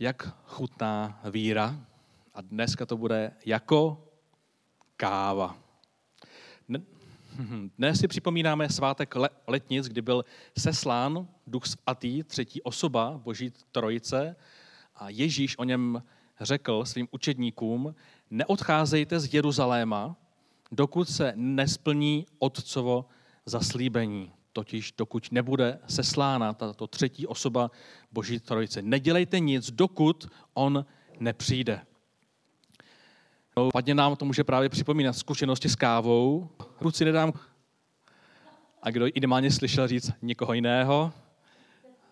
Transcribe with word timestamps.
jak 0.00 0.36
chutná 0.46 1.20
víra. 1.30 1.86
A 2.34 2.40
dneska 2.40 2.86
to 2.86 2.96
bude 2.96 3.32
jako 3.46 4.08
káva. 4.96 5.56
Dnes 7.78 8.00
si 8.00 8.08
připomínáme 8.08 8.68
svátek 8.68 9.14
letnic, 9.46 9.88
kdy 9.88 10.02
byl 10.02 10.24
seslán 10.58 11.28
Duch 11.46 11.66
Svatý, 11.66 12.22
třetí 12.22 12.62
osoba 12.62 13.20
Boží 13.24 13.52
trojice 13.72 14.36
a 14.96 15.08
Ježíš 15.08 15.58
o 15.58 15.64
něm 15.64 16.02
řekl 16.40 16.84
svým 16.84 17.08
učedníkům, 17.10 17.94
neodcházejte 18.30 19.20
z 19.20 19.34
Jeruzaléma, 19.34 20.16
dokud 20.72 21.08
se 21.08 21.32
nesplní 21.36 22.26
Otcovo 22.38 23.08
zaslíbení, 23.46 24.32
totiž 24.52 24.92
dokud 24.98 25.32
nebude 25.32 25.78
seslána 25.86 26.52
tato 26.52 26.86
třetí 26.86 27.26
osoba 27.26 27.70
Boží 28.12 28.40
trojice. 28.40 28.82
Nedělejte 28.82 29.40
nic, 29.40 29.70
dokud 29.70 30.28
on 30.54 30.86
nepřijde. 31.20 31.80
Padně 33.72 33.94
nám 33.94 34.16
to 34.16 34.24
může 34.24 34.44
právě 34.44 34.68
připomínat 34.68 35.12
zkušenosti 35.12 35.68
s 35.68 35.76
kávou. 35.76 36.48
Ruci 36.80 37.04
nedám. 37.04 37.32
A 38.82 38.90
kdo 38.90 39.06
ideálně 39.06 39.50
slyšel 39.50 39.88
říct 39.88 40.12
někoho 40.22 40.52
jiného, 40.52 41.12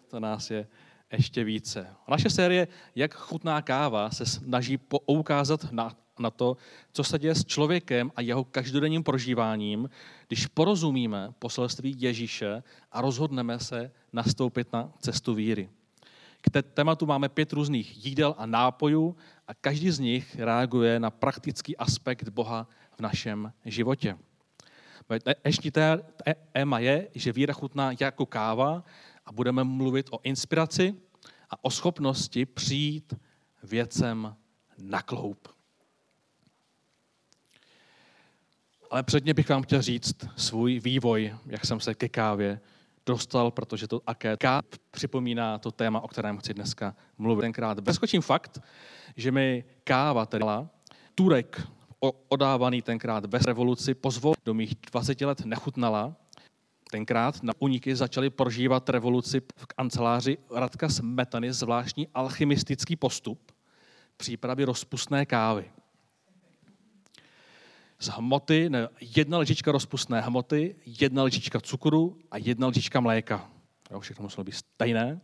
to 0.08 0.20
nás 0.20 0.50
je 0.50 0.66
ještě 1.12 1.44
více. 1.44 1.86
Naše 2.08 2.30
série 2.30 2.68
Jak 2.94 3.14
chutná 3.14 3.62
káva 3.62 4.10
se 4.10 4.26
snaží 4.26 4.78
poukázat 4.78 5.72
na, 5.72 5.96
na 6.18 6.30
to, 6.30 6.56
co 6.92 7.04
se 7.04 7.18
děje 7.18 7.34
s 7.34 7.44
člověkem 7.44 8.12
a 8.16 8.20
jeho 8.20 8.44
každodenním 8.44 9.02
prožíváním, 9.02 9.90
když 10.28 10.46
porozumíme 10.46 11.28
poselství 11.38 11.94
Ježíše 11.98 12.62
a 12.92 13.00
rozhodneme 13.00 13.58
se 13.58 13.90
nastoupit 14.12 14.72
na 14.72 14.92
cestu 15.00 15.34
víry. 15.34 15.68
K 16.40 16.62
tématu 16.62 17.06
máme 17.06 17.28
pět 17.28 17.52
různých 17.52 18.06
jídel 18.06 18.34
a 18.38 18.46
nápojů 18.46 19.16
a 19.48 19.54
každý 19.54 19.90
z 19.90 19.98
nich 19.98 20.36
reaguje 20.38 21.00
na 21.00 21.10
praktický 21.10 21.76
aspekt 21.76 22.28
Boha 22.28 22.68
v 22.96 23.00
našem 23.00 23.52
životě. 23.64 24.18
Ještě 25.44 25.70
téma 26.52 26.78
je, 26.78 27.08
že 27.14 27.32
víra 27.32 27.54
chutná 27.54 27.90
jako 28.00 28.26
káva 28.26 28.84
a 29.26 29.32
budeme 29.32 29.64
mluvit 29.64 30.06
o 30.10 30.20
inspiraci 30.22 30.94
a 31.50 31.64
o 31.64 31.70
schopnosti 31.70 32.46
přijít 32.46 33.14
věcem 33.62 34.36
na 34.78 35.02
kloup. 35.02 35.48
Ale 38.90 39.02
předně 39.02 39.34
bych 39.34 39.48
vám 39.48 39.62
chtěl 39.62 39.82
říct 39.82 40.16
svůj 40.36 40.80
vývoj, 40.80 41.34
jak 41.46 41.64
jsem 41.66 41.80
se 41.80 41.94
ke 41.94 42.08
kávě 42.08 42.60
dostal, 43.06 43.50
protože 43.50 43.88
to 43.88 44.00
aké 44.06 44.36
připomíná 44.90 45.58
to 45.58 45.70
téma, 45.70 46.00
o 46.00 46.08
kterém 46.08 46.38
chci 46.38 46.54
dneska 46.54 46.96
mluvit. 47.18 47.40
Tenkrát 47.40 47.80
bezkočím 47.80 48.22
fakt, 48.22 48.62
že 49.16 49.32
mi 49.32 49.64
káva 49.84 50.26
tedy 50.26 50.44
Turek, 51.14 51.68
odávaný 52.28 52.82
tenkrát 52.82 53.26
bez 53.26 53.42
revoluci, 53.42 53.94
pozvol 53.94 54.34
do 54.44 54.54
mých 54.54 54.74
20 54.92 55.20
let 55.20 55.44
nechutnala. 55.44 56.16
Tenkrát 56.90 57.42
na 57.42 57.52
uniky 57.58 57.96
začali 57.96 58.30
prožívat 58.30 58.88
revoluci 58.88 59.40
v 59.56 59.66
kanceláři 59.66 60.38
Radka 60.54 60.88
Smetany 60.88 61.52
zvláštní 61.52 62.08
alchymistický 62.14 62.96
postup 62.96 63.52
přípravy 64.16 64.64
rozpustné 64.64 65.26
kávy 65.26 65.70
z 67.98 68.08
hmoty, 68.08 68.70
ne, 68.70 68.88
jedna 69.00 69.38
lžička 69.38 69.72
rozpustné 69.72 70.20
hmoty, 70.20 70.76
jedna 70.86 71.22
lžička 71.22 71.60
cukru 71.60 72.18
a 72.30 72.38
jedna 72.38 72.66
lžička 72.66 73.00
mléka. 73.00 73.50
Jo, 73.90 74.00
všechno 74.00 74.22
muselo 74.22 74.44
být 74.44 74.52
stejné. 74.52 75.20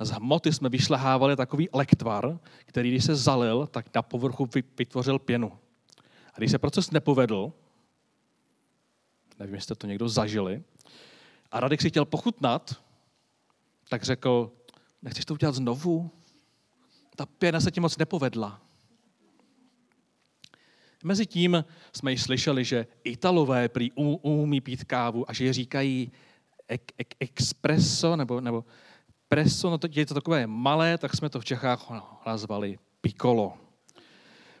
Z 0.00 0.10
hmoty 0.10 0.52
jsme 0.52 0.68
vyšlehávali 0.68 1.36
takový 1.36 1.68
lektvar, 1.72 2.38
který 2.66 2.90
když 2.90 3.04
se 3.04 3.16
zalil, 3.16 3.66
tak 3.66 3.94
na 3.94 4.02
povrchu 4.02 4.48
vytvořil 4.78 5.18
pěnu. 5.18 5.52
A 6.34 6.38
když 6.38 6.50
se 6.50 6.58
proces 6.58 6.90
nepovedl, 6.90 7.52
nevím, 9.38 9.54
jestli 9.54 9.76
to 9.76 9.86
někdo 9.86 10.08
zažili, 10.08 10.62
a 11.50 11.60
Radek 11.60 11.82
si 11.82 11.88
chtěl 11.88 12.04
pochutnat, 12.04 12.82
tak 13.88 14.02
řekl, 14.02 14.52
nechceš 15.02 15.24
to 15.24 15.34
udělat 15.34 15.54
znovu? 15.54 16.10
Ta 17.16 17.26
pěna 17.26 17.60
se 17.60 17.70
ti 17.70 17.80
moc 17.80 17.98
nepovedla. 17.98 18.63
Mezitím 21.04 21.64
jsme 21.92 22.10
již 22.10 22.22
slyšeli, 22.22 22.64
že 22.64 22.86
Italové 23.04 23.68
prý 23.68 23.92
umí 24.22 24.60
pít 24.60 24.84
kávu 24.84 25.30
a 25.30 25.32
že 25.32 25.44
je 25.44 25.52
říkají 25.52 26.12
ek, 26.68 26.92
ek, 26.98 27.40
espresso 27.40 28.16
nebo, 28.16 28.40
nebo 28.40 28.64
presso, 29.28 29.70
no 29.70 29.78
to, 29.78 29.88
je 29.90 30.06
to 30.06 30.14
takové 30.14 30.46
malé, 30.46 30.98
tak 30.98 31.16
jsme 31.16 31.28
to 31.28 31.40
v 31.40 31.44
Čechách 31.44 31.90
nazvali 32.26 32.78
piccolo. 33.00 33.54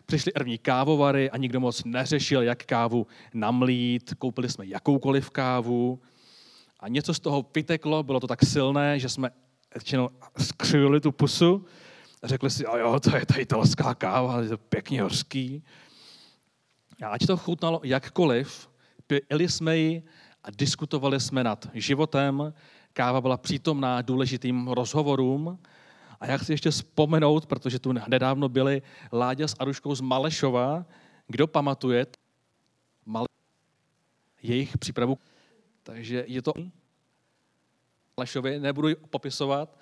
Přišli 0.06 0.32
první 0.32 0.58
kávovary 0.58 1.30
a 1.30 1.36
nikdo 1.36 1.60
moc 1.60 1.84
neřešil, 1.84 2.42
jak 2.42 2.64
kávu 2.64 3.06
namlít. 3.34 4.14
Koupili 4.14 4.48
jsme 4.48 4.66
jakoukoliv 4.66 5.30
kávu 5.30 6.00
a 6.80 6.88
něco 6.88 7.14
z 7.14 7.20
toho 7.20 7.46
vyteklo, 7.54 8.02
bylo 8.02 8.20
to 8.20 8.26
tak 8.26 8.44
silné, 8.44 8.98
že 8.98 9.08
jsme 9.08 9.30
skřivili 10.38 11.00
tu 11.00 11.12
pusu 11.12 11.64
a 12.22 12.26
řekli 12.28 12.50
si, 12.50 12.66
a 12.66 12.78
jo, 12.78 13.00
to 13.00 13.16
je 13.16 13.26
ta 13.26 13.34
italská 13.34 13.94
káva, 13.94 14.40
je 14.40 14.48
to 14.48 14.58
pěkně 14.58 15.02
hořký. 15.02 15.62
A 17.02 17.08
ať 17.08 17.26
to 17.26 17.36
chutnalo 17.36 17.80
jakkoliv, 17.84 18.70
pili 19.06 19.48
jsme 19.48 19.76
ji 19.76 20.02
a 20.44 20.50
diskutovali 20.50 21.20
jsme 21.20 21.44
nad 21.44 21.68
životem. 21.74 22.54
Káva 22.92 23.20
byla 23.20 23.36
přítomná 23.36 24.02
důležitým 24.02 24.68
rozhovorům. 24.68 25.58
A 26.20 26.26
já 26.26 26.38
chci 26.38 26.52
ještě 26.52 26.70
vzpomenout, 26.70 27.46
protože 27.46 27.78
tu 27.78 27.92
nedávno 27.92 28.48
byli 28.48 28.82
Láďa 29.12 29.48
s 29.48 29.56
Aruškou 29.58 29.94
z 29.94 30.00
Malešova. 30.00 30.86
Kdo 31.26 31.46
pamatuje 31.46 32.06
Male... 33.06 33.26
jejich 34.42 34.78
přípravu? 34.78 35.18
Takže 35.82 36.24
je 36.26 36.42
to 36.42 36.52
Malešově, 38.16 38.60
nebudu 38.60 38.88
ji 38.88 38.94
popisovat. 38.94 39.78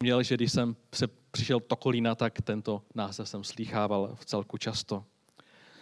Měl, 0.00 0.22
že 0.22 0.34
když 0.34 0.52
jsem 0.52 0.76
se 0.94 1.06
přišel 1.30 1.60
Tokolína, 1.60 2.14
tak 2.14 2.40
tento 2.40 2.82
název 2.94 3.28
jsem 3.28 3.44
slýchával 3.44 4.14
v 4.14 4.24
celku 4.24 4.58
často. 4.58 5.04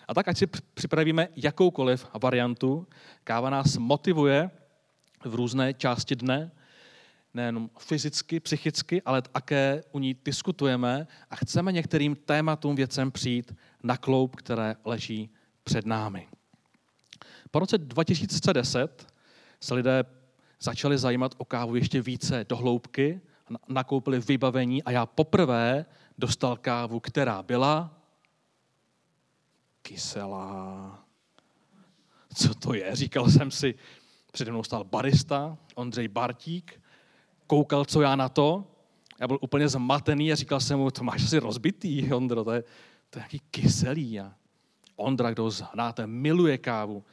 A 0.09 0.15
tak, 0.15 0.29
ať 0.29 0.37
si 0.39 0.47
připravíme 0.75 1.29
jakoukoliv 1.37 2.07
variantu, 2.23 2.87
káva 3.25 3.51
nás 3.51 3.77
motivuje 3.77 4.51
v 5.25 5.35
různé 5.35 5.75
části 5.75 6.17
dne, 6.17 6.51
nejenom 7.35 7.71
fyzicky, 7.79 8.41
psychicky, 8.41 9.03
ale 9.03 9.23
také 9.23 9.83
u 9.93 9.99
ní 9.99 10.17
diskutujeme 10.25 11.07
a 11.31 11.37
chceme 11.37 11.73
některým 11.73 12.17
tématům, 12.17 12.77
věcem 12.77 13.11
přijít 13.11 13.57
na 13.83 13.97
kloup, 13.97 14.37
které 14.37 14.77
leží 14.85 15.31
před 15.65 15.87
námi. 15.87 16.29
Po 17.51 17.59
roce 17.59 17.79
2010 17.79 19.07
se 19.61 19.75
lidé 19.75 20.05
začali 20.61 20.99
zajímat 20.99 21.35
o 21.39 21.45
kávu 21.45 21.77
ještě 21.77 22.03
více 22.03 22.45
dohloubky, 22.49 23.21
nakoupili 23.69 24.21
vybavení 24.21 24.83
a 24.83 24.91
já 24.91 25.07
poprvé 25.07 25.85
dostal 26.19 26.57
kávu, 26.57 27.01
která 27.01 27.43
byla 27.43 28.02
kyselá. 29.83 30.99
Co 32.35 32.55
to 32.55 32.75
je? 32.75 32.97
Říkal 32.97 33.31
jsem 33.31 33.51
si, 33.51 33.75
přede 34.33 34.51
mnou 34.51 34.63
stál 34.63 34.85
barista, 34.85 35.59
Ondřej 35.75 36.09
Bartík, 36.09 36.81
koukal, 37.47 37.85
co 37.85 38.01
já 38.01 38.17
na 38.17 38.29
to. 38.29 38.65
Já 39.21 39.29
byl 39.29 39.39
úplně 39.41 39.69
zmatený 39.69 40.33
a 40.33 40.35
říkal 40.35 40.61
jsem 40.61 40.79
mu, 40.79 40.91
to 40.91 41.05
máš 41.05 41.25
asi 41.25 41.39
rozbitý, 41.39 42.13
Ondro, 42.13 42.45
to 42.45 42.53
je, 42.53 42.63
to 43.11 43.19
je 43.19 43.21
nějaký 43.21 43.41
kyselý. 43.51 44.21
A 44.21 44.35
Ondra, 44.97 45.31
kdo 45.31 45.51
znáte, 45.51 46.07
miluje 46.07 46.59
kávu. 46.59 47.05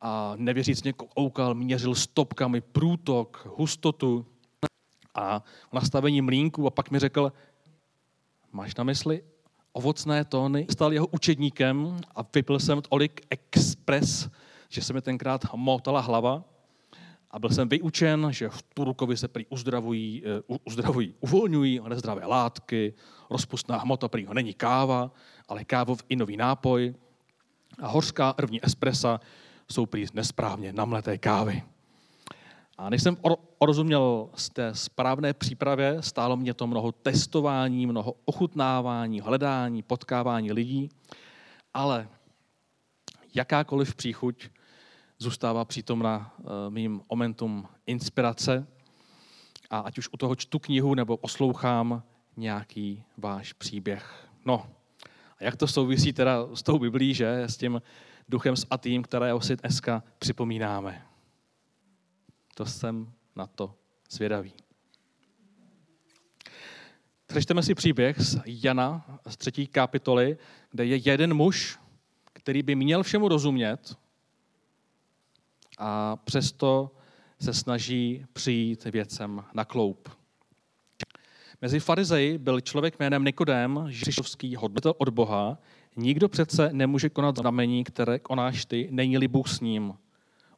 A 0.00 0.32
nevěřícně 0.36 0.92
koukal, 0.92 1.54
měřil 1.54 1.94
stopkami 1.94 2.60
průtok, 2.60 3.48
hustotu 3.56 4.26
a 5.14 5.42
nastavení 5.72 6.20
mlínku 6.20 6.66
a 6.66 6.70
pak 6.70 6.90
mi 6.90 6.98
řekl, 6.98 7.32
máš 8.52 8.74
na 8.74 8.84
mysli 8.84 9.22
ovocné 9.72 10.24
tóny. 10.24 10.66
Stal 10.70 10.92
jeho 10.92 11.06
učedníkem 11.06 11.96
a 12.14 12.24
vypil 12.34 12.60
jsem 12.60 12.82
tolik 12.82 13.20
express, 13.30 14.28
že 14.68 14.82
se 14.82 14.92
mi 14.92 15.00
tenkrát 15.00 15.44
motala 15.54 16.00
hlava. 16.00 16.44
A 17.30 17.38
byl 17.38 17.50
jsem 17.50 17.68
vyučen, 17.68 18.28
že 18.30 18.48
v 18.48 18.62
Turukovi 18.62 19.16
se 19.16 19.28
prý 19.28 19.46
uzdravují, 19.46 20.22
uh, 20.48 20.56
uzdravují 20.64 21.14
uvolňují 21.20 21.80
nezdravé 21.88 22.26
látky, 22.26 22.94
rozpustná 23.30 23.78
hmota 23.78 24.08
prý 24.08 24.26
ho 24.26 24.34
není 24.34 24.54
káva, 24.54 25.10
ale 25.48 25.64
kávov 25.64 26.04
i 26.08 26.16
nový 26.16 26.36
nápoj. 26.36 26.94
A 27.78 27.86
hořká 27.86 28.32
první 28.32 28.64
espressa 28.64 29.20
jsou 29.70 29.86
prý 29.86 30.06
nesprávně 30.14 30.72
namleté 30.72 31.18
kávy. 31.18 31.62
A 32.78 32.90
než 32.90 33.02
jsem 33.02 33.16
orozuměl 33.58 34.28
z 34.34 34.50
té 34.50 34.74
správné 34.74 35.32
přípravě, 35.32 35.96
stálo 36.00 36.36
mě 36.36 36.54
to 36.54 36.66
mnoho 36.66 36.92
testování, 36.92 37.86
mnoho 37.86 38.14
ochutnávání, 38.24 39.20
hledání, 39.20 39.82
potkávání 39.82 40.52
lidí, 40.52 40.88
ale 41.74 42.08
jakákoliv 43.34 43.94
příchuť 43.94 44.48
zůstává 45.18 45.64
přítomna 45.64 46.34
uh, 46.38 46.46
mým 46.68 47.00
momentům 47.10 47.68
inspirace 47.86 48.66
a 49.70 49.78
ať 49.78 49.98
už 49.98 50.08
u 50.12 50.16
toho 50.16 50.34
čtu 50.36 50.58
knihu 50.58 50.94
nebo 50.94 51.16
poslouchám 51.16 52.02
nějaký 52.36 53.04
váš 53.16 53.52
příběh. 53.52 54.28
No, 54.44 54.66
a 55.40 55.44
jak 55.44 55.56
to 55.56 55.66
souvisí 55.66 56.12
teda 56.12 56.46
s 56.54 56.62
tou 56.62 56.78
Biblí, 56.78 57.14
že? 57.14 57.42
S 57.42 57.56
tím 57.56 57.82
duchem 58.28 58.56
svatým, 58.56 59.02
kterého 59.02 59.40
si 59.40 59.56
dneska 59.56 60.02
připomínáme. 60.18 61.11
To 62.54 62.66
jsem 62.66 63.12
na 63.36 63.46
to 63.46 63.74
zvědavý. 64.10 64.52
Přečteme 67.26 67.62
si 67.62 67.74
příběh 67.74 68.20
z 68.20 68.40
Jana 68.46 69.18
z 69.28 69.36
třetí 69.36 69.66
kapitoly, 69.66 70.38
kde 70.70 70.84
je 70.84 70.96
jeden 70.96 71.34
muž, 71.34 71.78
který 72.32 72.62
by 72.62 72.74
měl 72.74 73.02
všemu 73.02 73.28
rozumět 73.28 73.96
a 75.78 76.16
přesto 76.16 76.90
se 77.40 77.54
snaží 77.54 78.26
přijít 78.32 78.84
věcem 78.84 79.44
na 79.54 79.64
kloup. 79.64 80.08
Mezi 81.62 81.80
farizeji 81.80 82.38
byl 82.38 82.60
člověk 82.60 82.98
jménem 82.98 83.24
Nikodém, 83.24 83.84
žižovský 83.88 84.56
hodnotel 84.56 84.94
od 84.98 85.08
Boha. 85.08 85.58
Nikdo 85.96 86.28
přece 86.28 86.70
nemůže 86.72 87.08
konat 87.08 87.36
znamení, 87.36 87.84
které 87.84 88.18
konáš 88.18 88.64
ty, 88.64 88.88
není-li 88.90 89.28
Bůh 89.28 89.48
s 89.48 89.60
ním. 89.60 89.94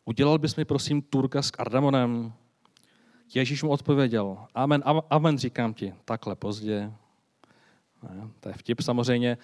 Udělal 0.04 0.38
bys 0.38 0.56
mi 0.56 0.64
prosím 0.64 1.02
Turka 1.02 1.42
s 1.42 1.50
kardamonem? 1.50 2.32
Ježíš 3.34 3.62
mu 3.62 3.70
odpověděl, 3.70 4.38
amen, 4.54 4.82
amen, 5.10 5.38
říkám 5.38 5.74
ti, 5.74 5.94
takhle 6.04 6.36
pozdě. 6.36 6.92
Ne, 8.02 8.28
to 8.40 8.48
je 8.48 8.54
vtip 8.54 8.80
samozřejmě. 8.80 9.38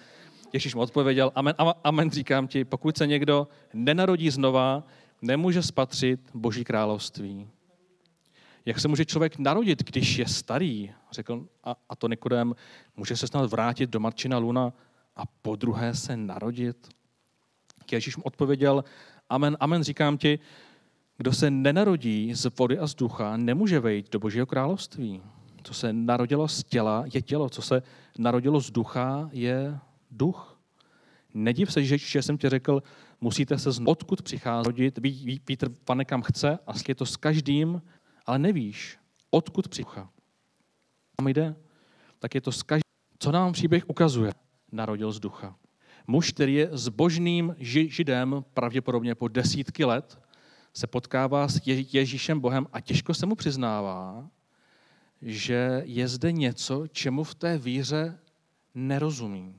Ježíš 0.53 0.75
mu 0.75 0.81
odpověděl, 0.81 1.31
amen, 1.35 1.55
amen, 1.83 2.11
říkám 2.11 2.47
ti, 2.47 2.65
pokud 2.65 2.97
se 2.97 3.07
někdo 3.07 3.47
nenarodí 3.73 4.29
znova, 4.29 4.83
nemůže 5.21 5.63
spatřit 5.63 6.19
Boží 6.33 6.63
království. 6.63 7.47
Jak 8.65 8.79
se 8.79 8.87
může 8.87 9.05
člověk 9.05 9.37
narodit, 9.37 9.83
když 9.83 10.17
je 10.17 10.27
starý? 10.27 10.91
Řekl, 11.11 11.47
a, 11.63 11.75
a 11.89 11.95
to 11.95 12.07
Nikodem, 12.07 12.55
může 12.97 13.17
se 13.17 13.27
snad 13.27 13.51
vrátit 13.51 13.89
do 13.89 13.99
Marčina 13.99 14.37
Luna 14.37 14.73
a 15.15 15.23
po 15.41 15.55
druhé 15.55 15.95
se 15.95 16.17
narodit? 16.17 16.89
Ježíš 17.91 18.17
mu 18.17 18.23
odpověděl, 18.23 18.83
amen, 19.31 19.57
amen, 19.59 19.83
říkám 19.83 20.17
ti, 20.17 20.39
kdo 21.17 21.33
se 21.33 21.51
nenarodí 21.51 22.33
z 22.33 22.57
vody 22.59 22.79
a 22.79 22.87
z 22.87 22.95
ducha, 22.95 23.37
nemůže 23.37 23.79
vejít 23.79 24.11
do 24.11 24.19
Božího 24.19 24.45
království. 24.45 25.21
Co 25.63 25.73
se 25.73 25.93
narodilo 25.93 26.47
z 26.47 26.63
těla, 26.63 27.03
je 27.13 27.21
tělo. 27.21 27.49
Co 27.49 27.61
se 27.61 27.83
narodilo 28.17 28.59
z 28.59 28.71
ducha, 28.71 29.29
je 29.33 29.79
duch. 30.11 30.59
Nediv 31.33 31.73
se, 31.73 31.83
že, 31.83 31.97
že 31.97 32.21
jsem 32.21 32.37
ti 32.37 32.49
řekl, 32.49 32.83
musíte 33.21 33.57
se 33.57 33.71
z 33.71 33.81
odkud 33.85 34.21
přicházet. 34.21 34.97
Ví, 34.97 35.25
ví, 35.25 35.39
Pítr 35.39 35.69
pane 35.69 36.05
kam 36.05 36.21
chce 36.21 36.59
a 36.67 36.73
je 36.87 36.95
to 36.95 37.05
s 37.05 37.17
každým, 37.17 37.81
ale 38.25 38.39
nevíš, 38.39 38.97
odkud 39.29 39.67
přichází. 39.67 40.09
Tam 41.15 41.27
jde, 41.27 41.55
tak 42.19 42.35
je 42.35 42.41
to 42.41 42.51
s 42.51 42.63
každým. 42.63 42.81
Co 43.19 43.31
nám 43.31 43.53
příběh 43.53 43.89
ukazuje? 43.89 44.31
Narodil 44.71 45.11
z 45.11 45.19
ducha. 45.19 45.55
Muž, 46.11 46.31
který 46.31 46.53
je 46.53 46.69
zbožným 46.71 47.55
židem 47.59 48.45
pravděpodobně 48.53 49.15
po 49.15 49.27
desítky 49.27 49.85
let, 49.85 50.19
se 50.73 50.87
potkává 50.87 51.47
s 51.47 51.61
Ježíšem 51.65 52.39
Bohem 52.39 52.67
a 52.73 52.81
těžko 52.81 53.13
se 53.13 53.25
mu 53.25 53.35
přiznává, 53.35 54.29
že 55.21 55.81
je 55.85 56.07
zde 56.07 56.31
něco, 56.31 56.87
čemu 56.87 57.23
v 57.23 57.35
té 57.35 57.57
víře 57.57 58.19
nerozumí. 58.75 59.55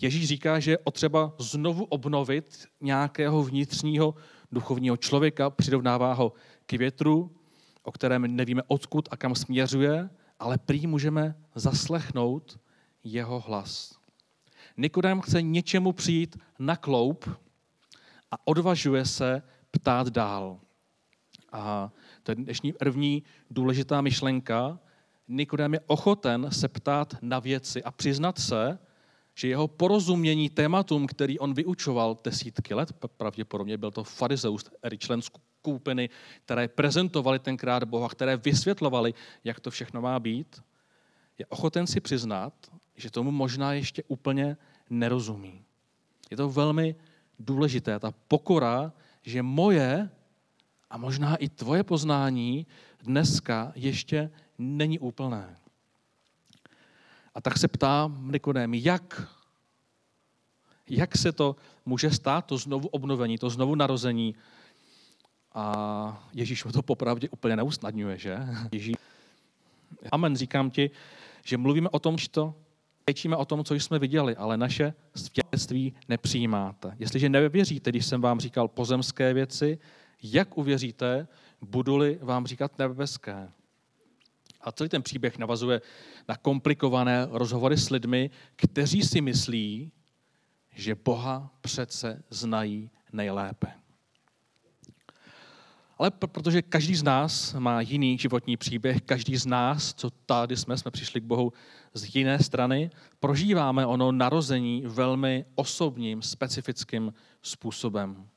Ježíš 0.00 0.28
říká, 0.28 0.60
že 0.60 0.70
je 0.70 0.78
potřeba 0.78 1.34
znovu 1.38 1.84
obnovit 1.84 2.68
nějakého 2.80 3.42
vnitřního 3.42 4.14
duchovního 4.52 4.96
člověka, 4.96 5.50
přirovnává 5.50 6.12
ho 6.12 6.32
k 6.66 6.72
větru, 6.72 7.36
o 7.82 7.92
kterém 7.92 8.36
nevíme 8.36 8.62
odkud 8.66 9.08
a 9.10 9.16
kam 9.16 9.34
směřuje, 9.34 10.10
ale 10.38 10.58
prý 10.58 10.86
můžeme 10.86 11.36
zaslechnout 11.54 12.58
jeho 13.04 13.40
hlas. 13.40 13.98
Nikodem 14.76 15.20
chce 15.20 15.42
něčemu 15.42 15.92
přijít 15.92 16.36
na 16.58 16.76
kloup 16.76 17.28
a 18.30 18.46
odvažuje 18.46 19.04
se 19.04 19.42
ptát 19.70 20.08
dál. 20.08 20.60
A 21.52 21.90
to 22.22 22.30
je 22.30 22.34
dnešní 22.34 22.72
první 22.72 23.22
důležitá 23.50 24.00
myšlenka. 24.00 24.78
Nikodem 25.28 25.74
je 25.74 25.80
ochoten 25.86 26.50
se 26.50 26.68
ptát 26.68 27.14
na 27.22 27.38
věci 27.38 27.82
a 27.82 27.90
přiznat 27.90 28.38
se, 28.38 28.78
že 29.34 29.48
jeho 29.48 29.68
porozumění 29.68 30.50
tématům, 30.50 31.06
který 31.06 31.38
on 31.38 31.54
vyučoval 31.54 32.16
desítky 32.24 32.74
let, 32.74 32.92
pravděpodobně 33.16 33.78
byl 33.78 33.90
to 33.90 34.04
farizeus, 34.04 34.64
člen 34.98 35.22
skupiny, 35.22 36.10
které 36.44 36.68
prezentovali 36.68 37.38
tenkrát 37.38 37.84
Boha, 37.84 38.08
které 38.08 38.36
vysvětlovali, 38.36 39.14
jak 39.44 39.60
to 39.60 39.70
všechno 39.70 40.00
má 40.00 40.20
být, 40.20 40.62
je 41.38 41.46
ochoten 41.46 41.86
si 41.86 42.00
přiznat, 42.00 42.52
že 42.96 43.10
tomu 43.10 43.30
možná 43.30 43.72
ještě 43.72 44.02
úplně 44.08 44.56
nerozumí. 44.90 45.64
Je 46.30 46.36
to 46.36 46.48
velmi 46.48 46.94
důležité, 47.38 47.98
ta 47.98 48.14
pokora, 48.28 48.92
že 49.22 49.42
moje 49.42 50.10
a 50.90 50.96
možná 50.96 51.36
i 51.36 51.48
tvoje 51.48 51.82
poznání 51.82 52.66
dneska 53.02 53.72
ještě 53.74 54.30
není 54.58 54.98
úplné. 54.98 55.56
A 57.34 57.40
tak 57.40 57.58
se 57.58 57.68
ptá 57.68 58.12
Nikodém, 58.20 58.74
jak, 58.74 59.28
jak 60.88 61.16
se 61.16 61.32
to 61.32 61.56
může 61.86 62.10
stát, 62.10 62.46
to 62.46 62.58
znovu 62.58 62.88
obnovení, 62.88 63.38
to 63.38 63.50
znovu 63.50 63.74
narození. 63.74 64.34
A 65.52 66.28
Ježíš 66.32 66.64
mu 66.64 66.72
to 66.72 66.82
popravdě 66.82 67.28
úplně 67.28 67.56
neusnadňuje, 67.56 68.18
že? 68.18 68.38
Ježíš. 68.72 68.96
Amen, 70.12 70.36
říkám 70.36 70.70
ti, 70.70 70.90
že 71.44 71.56
mluvíme 71.56 71.88
o 71.88 71.98
tom, 71.98 72.18
že 72.18 72.28
to 72.28 72.54
Řečíme 73.10 73.36
o 73.36 73.44
tom, 73.44 73.64
co 73.64 73.74
jsme 73.74 73.98
viděli, 73.98 74.36
ale 74.36 74.56
naše 74.56 74.94
svědectví 75.14 75.94
nepřijímáte. 76.08 76.96
Jestliže 76.98 77.28
nevěříte, 77.28 77.90
když 77.90 78.06
jsem 78.06 78.20
vám 78.20 78.40
říkal 78.40 78.68
pozemské 78.68 79.34
věci, 79.34 79.78
jak 80.22 80.58
uvěříte, 80.58 81.28
budu-li 81.60 82.18
vám 82.22 82.46
říkat 82.46 82.78
nebeské? 82.78 83.48
A 84.60 84.72
celý 84.72 84.88
ten 84.88 85.02
příběh 85.02 85.38
navazuje 85.38 85.80
na 86.28 86.36
komplikované 86.36 87.26
rozhovory 87.30 87.76
s 87.76 87.90
lidmi, 87.90 88.30
kteří 88.56 89.02
si 89.02 89.20
myslí, 89.20 89.92
že 90.74 90.94
Boha 90.94 91.50
přece 91.60 92.22
znají 92.30 92.90
nejlépe. 93.12 93.83
Ale 96.04 96.10
protože 96.10 96.62
každý 96.62 96.94
z 96.96 97.02
nás 97.02 97.54
má 97.58 97.80
jiný 97.80 98.18
životní 98.18 98.56
příběh, 98.56 99.02
každý 99.02 99.36
z 99.36 99.46
nás, 99.46 99.94
co 99.94 100.10
tady 100.10 100.56
jsme, 100.56 100.78
jsme 100.78 100.90
přišli 100.90 101.20
k 101.20 101.24
Bohu 101.24 101.52
z 101.94 102.16
jiné 102.16 102.38
strany, 102.38 102.90
prožíváme 103.20 103.86
ono 103.86 104.12
narození 104.12 104.82
velmi 104.86 105.44
osobním, 105.54 106.22
specifickým 106.22 107.14
způsobem. 107.42 108.28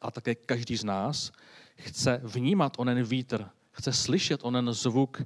A 0.00 0.10
také 0.10 0.34
každý 0.34 0.76
z 0.76 0.84
nás 0.84 1.32
chce 1.76 2.20
vnímat 2.24 2.74
onen 2.78 3.02
vítr, 3.02 3.46
chce 3.72 3.92
slyšet 3.92 4.40
onen 4.42 4.72
zvuk, 4.72 5.22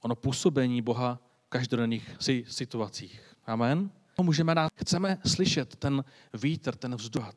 ono 0.00 0.14
působení 0.14 0.82
Boha 0.82 1.18
v 1.46 1.48
každodenních 1.48 2.16
situacích. 2.48 3.20
Amen? 3.46 3.90
Můžeme 4.20 4.54
dát, 4.54 4.72
chceme 4.74 5.18
slyšet 5.26 5.76
ten 5.76 6.04
vítr, 6.34 6.74
ten 6.76 6.94
vzduch. 6.96 7.30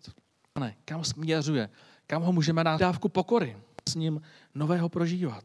Ne, 0.59 0.75
kam 0.85 1.03
směřuje, 1.03 1.69
kam 2.11 2.21
ho 2.21 2.31
můžeme 2.31 2.63
dát 2.63 2.79
dávku 2.79 3.09
pokory, 3.09 3.57
s 3.89 3.95
ním 3.95 4.21
nového 4.55 4.89
prožívat. 4.89 5.43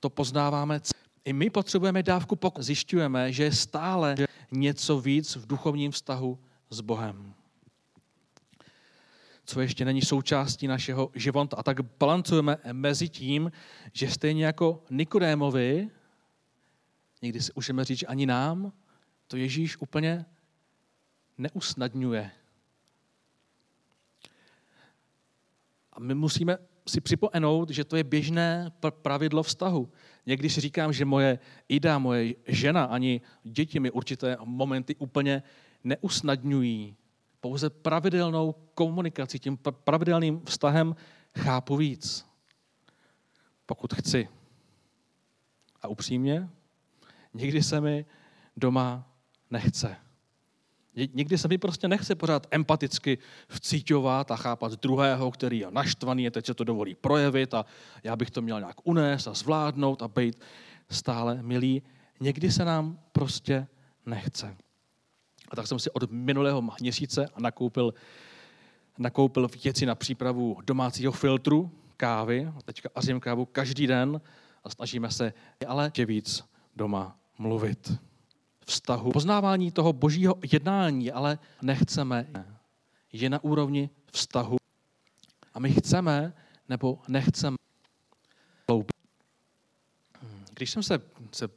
To 0.00 0.10
poznáváme. 0.10 0.80
I 1.24 1.32
my 1.32 1.50
potřebujeme 1.50 2.02
dávku 2.02 2.36
pokory. 2.36 2.64
Zjišťujeme, 2.64 3.32
že 3.32 3.44
je 3.44 3.52
stále 3.52 4.14
něco 4.52 5.00
víc 5.00 5.36
v 5.36 5.46
duchovním 5.46 5.90
vztahu 5.90 6.38
s 6.70 6.80
Bohem. 6.80 7.34
Co 9.44 9.60
ještě 9.60 9.84
není 9.84 10.02
součástí 10.02 10.66
našeho 10.66 11.10
života. 11.14 11.56
A 11.56 11.62
tak 11.62 11.80
balancujeme 11.80 12.56
mezi 12.72 13.08
tím, 13.08 13.52
že 13.92 14.10
stejně 14.10 14.46
jako 14.46 14.84
Nikodémovi, 14.90 15.90
někdy 17.22 17.40
si 17.40 17.52
můžeme 17.56 17.84
říct, 17.84 17.98
že 17.98 18.06
ani 18.06 18.26
nám, 18.26 18.72
to 19.26 19.36
Ježíš 19.36 19.76
úplně 19.80 20.24
neusnadňuje. 21.38 22.30
A 25.92 26.00
my 26.00 26.14
musíme 26.14 26.58
si 26.88 27.00
připomenout, 27.00 27.70
že 27.70 27.84
to 27.84 27.96
je 27.96 28.04
běžné 28.04 28.72
pravidlo 28.90 29.42
vztahu. 29.42 29.92
Někdy 30.26 30.50
si 30.50 30.60
říkám, 30.60 30.92
že 30.92 31.04
moje 31.04 31.38
Ida, 31.68 31.98
moje 31.98 32.34
žena, 32.46 32.84
ani 32.84 33.20
děti 33.44 33.80
mi 33.80 33.90
určité 33.90 34.36
momenty 34.44 34.96
úplně 34.96 35.42
neusnadňují. 35.84 36.96
Pouze 37.40 37.70
pravidelnou 37.70 38.54
komunikací, 38.74 39.38
tím 39.38 39.58
pravidelným 39.84 40.40
vztahem 40.44 40.96
chápu 41.38 41.76
víc. 41.76 42.26
Pokud 43.66 43.94
chci. 43.94 44.28
A 45.82 45.88
upřímně, 45.88 46.48
někdy 47.34 47.62
se 47.62 47.80
mi 47.80 48.06
doma 48.56 49.10
nechce. 49.50 49.96
Někdy 50.94 51.38
se 51.38 51.48
mi 51.48 51.58
prostě 51.58 51.88
nechce 51.88 52.14
pořád 52.14 52.46
empaticky 52.50 53.18
vcíťovat 53.48 54.30
a 54.30 54.36
chápat 54.36 54.72
druhého, 54.72 55.30
který 55.30 55.58
je 55.58 55.66
naštvaný 55.70 56.26
a 56.26 56.30
teď 56.30 56.46
se 56.46 56.54
to 56.54 56.64
dovolí 56.64 56.94
projevit 56.94 57.54
a 57.54 57.64
já 58.04 58.16
bych 58.16 58.30
to 58.30 58.42
měl 58.42 58.60
nějak 58.60 58.76
unést 58.84 59.26
a 59.26 59.34
zvládnout 59.34 60.02
a 60.02 60.08
být 60.08 60.40
stále 60.90 61.42
milí, 61.42 61.82
někdy 62.20 62.52
se 62.52 62.64
nám 62.64 62.98
prostě 63.12 63.66
nechce. 64.06 64.56
A 65.48 65.56
tak 65.56 65.66
jsem 65.66 65.78
si 65.78 65.90
od 65.90 66.10
minulého 66.10 66.62
měsíce 66.80 67.28
nakoupil, 67.38 67.94
nakoupil 68.98 69.48
věci 69.64 69.86
na 69.86 69.94
přípravu 69.94 70.58
domácího 70.64 71.12
filtru 71.12 71.70
kávy. 71.96 72.52
Teďka 72.64 72.88
ařím 72.94 73.20
kávu 73.20 73.44
každý 73.44 73.86
den 73.86 74.20
a 74.64 74.70
snažíme 74.70 75.10
se 75.10 75.32
ale 75.66 75.92
že 75.96 76.06
víc 76.06 76.44
doma 76.76 77.16
mluvit. 77.38 78.11
Vztahu. 78.66 79.10
Poznávání 79.10 79.72
toho 79.72 79.92
božího 79.92 80.34
jednání, 80.52 81.12
ale 81.12 81.38
nechceme. 81.62 82.26
Je 83.12 83.30
na 83.30 83.44
úrovni 83.44 83.90
vztahu. 84.12 84.56
A 85.54 85.58
my 85.58 85.72
chceme 85.72 86.32
nebo 86.68 86.98
nechceme. 87.08 87.56
Když 90.54 90.70
jsem 90.70 90.82
se, 90.82 91.00
se 91.32 91.48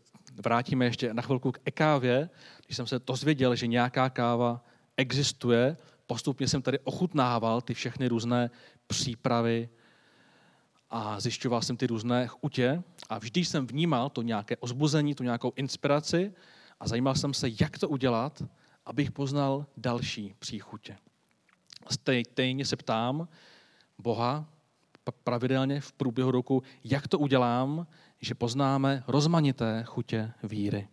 vrátíme 0.43 0.85
ještě 0.85 1.13
na 1.13 1.21
chvilku 1.21 1.51
k 1.51 1.59
e-kávě, 1.65 2.29
když 2.65 2.77
jsem 2.77 2.87
se 2.87 2.99
dozvěděl, 2.99 3.55
že 3.55 3.67
nějaká 3.67 4.09
káva 4.09 4.63
existuje, 4.97 5.77
postupně 6.07 6.47
jsem 6.47 6.61
tady 6.61 6.79
ochutnával 6.79 7.61
ty 7.61 7.73
všechny 7.73 8.07
různé 8.07 8.49
přípravy 8.87 9.69
a 10.89 11.19
zjišťoval 11.19 11.61
jsem 11.61 11.77
ty 11.77 11.87
různé 11.87 12.27
chutě 12.27 12.83
a 13.09 13.17
vždy 13.17 13.45
jsem 13.45 13.67
vnímal 13.67 14.09
to 14.09 14.21
nějaké 14.21 14.57
ozbuzení, 14.57 15.15
tu 15.15 15.23
nějakou 15.23 15.53
inspiraci 15.55 16.33
a 16.79 16.87
zajímal 16.87 17.15
jsem 17.15 17.33
se, 17.33 17.47
jak 17.59 17.77
to 17.77 17.89
udělat, 17.89 18.43
abych 18.85 19.11
poznal 19.11 19.65
další 19.77 20.35
příchutě. 20.39 20.97
Stejně 21.89 22.65
se 22.65 22.75
ptám 22.75 23.27
Boha 23.97 24.49
pravidelně 25.11 25.81
v 25.81 25.91
průběhu 25.91 26.31
roku, 26.31 26.63
jak 26.83 27.07
to 27.07 27.19
udělám, 27.19 27.87
že 28.21 28.35
poznáme 28.35 29.03
rozmanité 29.07 29.83
chutě 29.83 30.33
víry. 30.43 30.87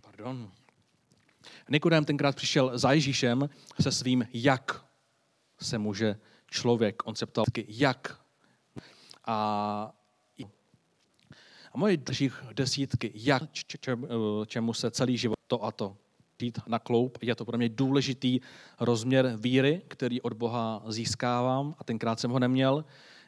Pardon. 0.00 0.52
Nikodem 1.68 2.04
tenkrát 2.04 2.36
přišel 2.36 2.78
za 2.78 2.92
Ježíšem 2.92 3.48
se 3.80 3.92
svým 3.92 4.28
jak 4.32 4.84
se 5.60 5.78
může 5.78 6.18
člověk. 6.50 7.06
On 7.06 7.14
se 7.14 7.26
ptal, 7.26 7.44
jak. 7.68 8.20
A, 9.24 9.92
a 11.72 11.78
moje 11.78 11.96
dalších 11.96 12.42
desítky, 12.52 13.12
jak, 13.14 13.42
čemu 14.46 14.74
se 14.74 14.90
celý 14.90 15.16
život 15.16 15.38
to 15.46 15.64
a 15.64 15.72
to 15.72 15.96
jít 16.42 16.58
na 16.66 16.78
kloup. 16.78 17.18
Je 17.22 17.34
to 17.34 17.44
pro 17.44 17.58
mě 17.58 17.68
důležitý 17.68 18.40
rozměr 18.80 19.36
víry, 19.36 19.82
který 19.88 20.20
od 20.20 20.32
Boha 20.32 20.82
získávám 20.86 21.74
a 21.78 21.84
tenkrát 21.84 22.20
jsem 22.20 22.30
ho 22.30 22.38
neměl, 22.38 22.84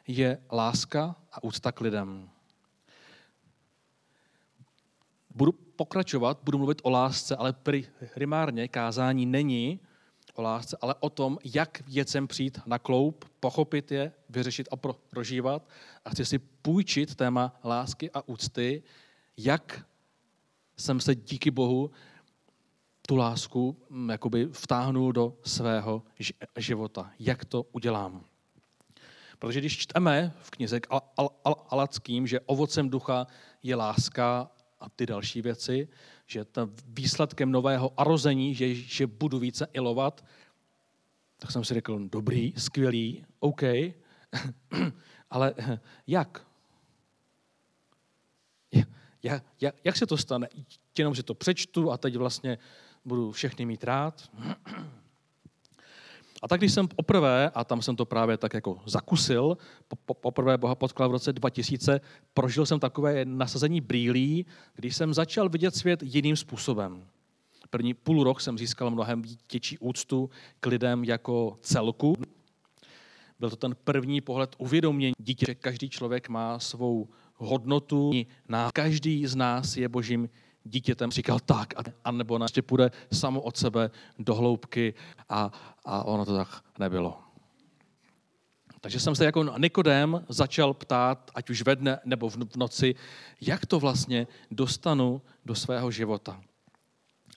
je 0.07 0.37
láska 0.51 1.15
a 1.31 1.43
úcta 1.43 1.71
k 1.71 1.81
lidem. 1.81 2.29
Budu 5.35 5.51
pokračovat, 5.51 6.39
budu 6.43 6.57
mluvit 6.57 6.81
o 6.83 6.89
lásce, 6.89 7.35
ale 7.35 7.53
primárně 8.13 8.67
kázání 8.67 9.25
není 9.25 9.79
o 10.33 10.41
lásce, 10.41 10.77
ale 10.81 10.95
o 10.99 11.09
tom, 11.09 11.37
jak 11.43 11.87
věcem 11.87 12.27
přijít 12.27 12.59
na 12.65 12.79
kloup, 12.79 13.25
pochopit 13.39 13.91
je, 13.91 14.11
vyřešit 14.29 14.67
a 14.71 14.75
prožívat. 15.09 15.67
A 16.05 16.09
chci 16.09 16.25
si 16.25 16.39
půjčit 16.39 17.15
téma 17.15 17.59
lásky 17.63 18.11
a 18.11 18.27
úcty, 18.27 18.83
jak 19.37 19.85
jsem 20.77 20.99
se 20.99 21.15
díky 21.15 21.51
Bohu 21.51 21.91
tu 23.07 23.15
lásku 23.15 23.77
mm, 23.89 24.09
jakoby 24.09 24.45
vtáhnul 24.51 25.11
do 25.11 25.37
svého 25.43 26.03
života. 26.57 27.11
Jak 27.19 27.45
to 27.45 27.65
udělám? 27.71 28.25
Protože 29.39 29.59
když 29.59 29.77
čteme 29.77 30.33
v 30.41 30.51
knize 30.51 30.79
k 30.79 30.89
Al- 30.89 31.01
Al- 31.17 31.29
Al- 31.45 31.65
Alackým, 31.69 32.27
že 32.27 32.39
ovocem 32.39 32.89
ducha 32.89 33.27
je 33.63 33.75
láska 33.75 34.51
a 34.79 34.89
ty 34.89 35.05
další 35.05 35.41
věci, 35.41 35.87
že 36.31 36.45
to 36.45 36.69
výsledkem 36.87 37.51
nového 37.51 37.99
arození, 37.99 38.55
že, 38.55 38.75
že 38.75 39.07
budu 39.07 39.39
více 39.39 39.67
ilovat, 39.73 40.25
tak 41.37 41.51
jsem 41.51 41.63
si 41.63 41.73
řekl, 41.73 41.99
dobrý, 42.09 42.53
skvělý, 42.57 43.25
OK, 43.39 43.61
ale 45.29 45.53
jak? 46.07 46.47
Jak, 49.23 49.43
jak, 49.61 49.75
jak 49.83 49.97
se 49.97 50.05
to 50.05 50.17
stane? 50.17 50.47
Jenom 50.97 51.15
si 51.15 51.23
to 51.23 51.33
přečtu 51.33 51.91
a 51.91 51.97
teď 51.97 52.15
vlastně 52.15 52.57
budu 53.05 53.31
všechny 53.31 53.65
mít 53.65 53.83
rád. 53.83 54.31
A 56.41 56.47
tak 56.47 56.59
když 56.59 56.73
jsem 56.73 56.87
poprvé, 56.87 57.49
a 57.49 57.63
tam 57.63 57.81
jsem 57.81 57.95
to 57.95 58.05
právě 58.05 58.37
tak 58.37 58.53
jako 58.53 58.79
zakusil, 58.85 59.57
poprvé 60.21 60.57
Boha 60.57 60.75
potkal 60.75 61.09
v 61.09 61.11
roce 61.11 61.33
2000, 61.33 62.01
prožil 62.33 62.65
jsem 62.65 62.79
takové 62.79 63.25
nasazení 63.25 63.81
brýlí, 63.81 64.45
když 64.75 64.95
jsem 64.95 65.13
začal 65.13 65.49
vidět 65.49 65.75
svět 65.75 66.03
jiným 66.03 66.35
způsobem. 66.35 67.05
První 67.69 67.93
půl 67.93 68.23
rok 68.23 68.41
jsem 68.41 68.57
získal 68.57 68.91
mnohem 68.91 69.21
větší 69.51 69.77
úctu 69.77 70.29
k 70.59 70.65
lidem 70.65 71.03
jako 71.03 71.57
celku. 71.61 72.15
Byl 73.39 73.49
to 73.49 73.55
ten 73.55 73.75
první 73.83 74.21
pohled 74.21 74.55
uvědomění 74.57 75.13
dítě, 75.19 75.45
že 75.45 75.55
každý 75.55 75.89
člověk 75.89 76.29
má 76.29 76.59
svou 76.59 77.07
hodnotu. 77.35 78.11
Každý 78.73 79.27
z 79.27 79.35
nás 79.35 79.77
je 79.77 79.89
božím 79.89 80.29
dítětem 80.63 81.11
říkal 81.11 81.39
tak, 81.39 81.73
a 82.03 82.11
nebo 82.11 82.37
na 82.37 82.45
ještě 82.45 82.61
půjde 82.61 82.91
samo 83.11 83.41
od 83.41 83.57
sebe 83.57 83.91
do 84.19 84.35
hloubky 84.35 84.93
a, 85.29 85.51
a 85.85 86.03
ono 86.03 86.25
to 86.25 86.37
tak 86.37 86.63
nebylo. 86.79 87.19
Takže 88.81 88.99
jsem 88.99 89.15
se 89.15 89.25
jako 89.25 89.57
Nikodem 89.57 90.25
začal 90.29 90.73
ptát, 90.73 91.31
ať 91.35 91.49
už 91.49 91.61
ve 91.61 91.75
dne 91.75 91.99
nebo 92.05 92.29
v 92.29 92.55
noci, 92.55 92.95
jak 93.41 93.65
to 93.65 93.79
vlastně 93.79 94.27
dostanu 94.51 95.21
do 95.45 95.55
svého 95.55 95.91
života. 95.91 96.41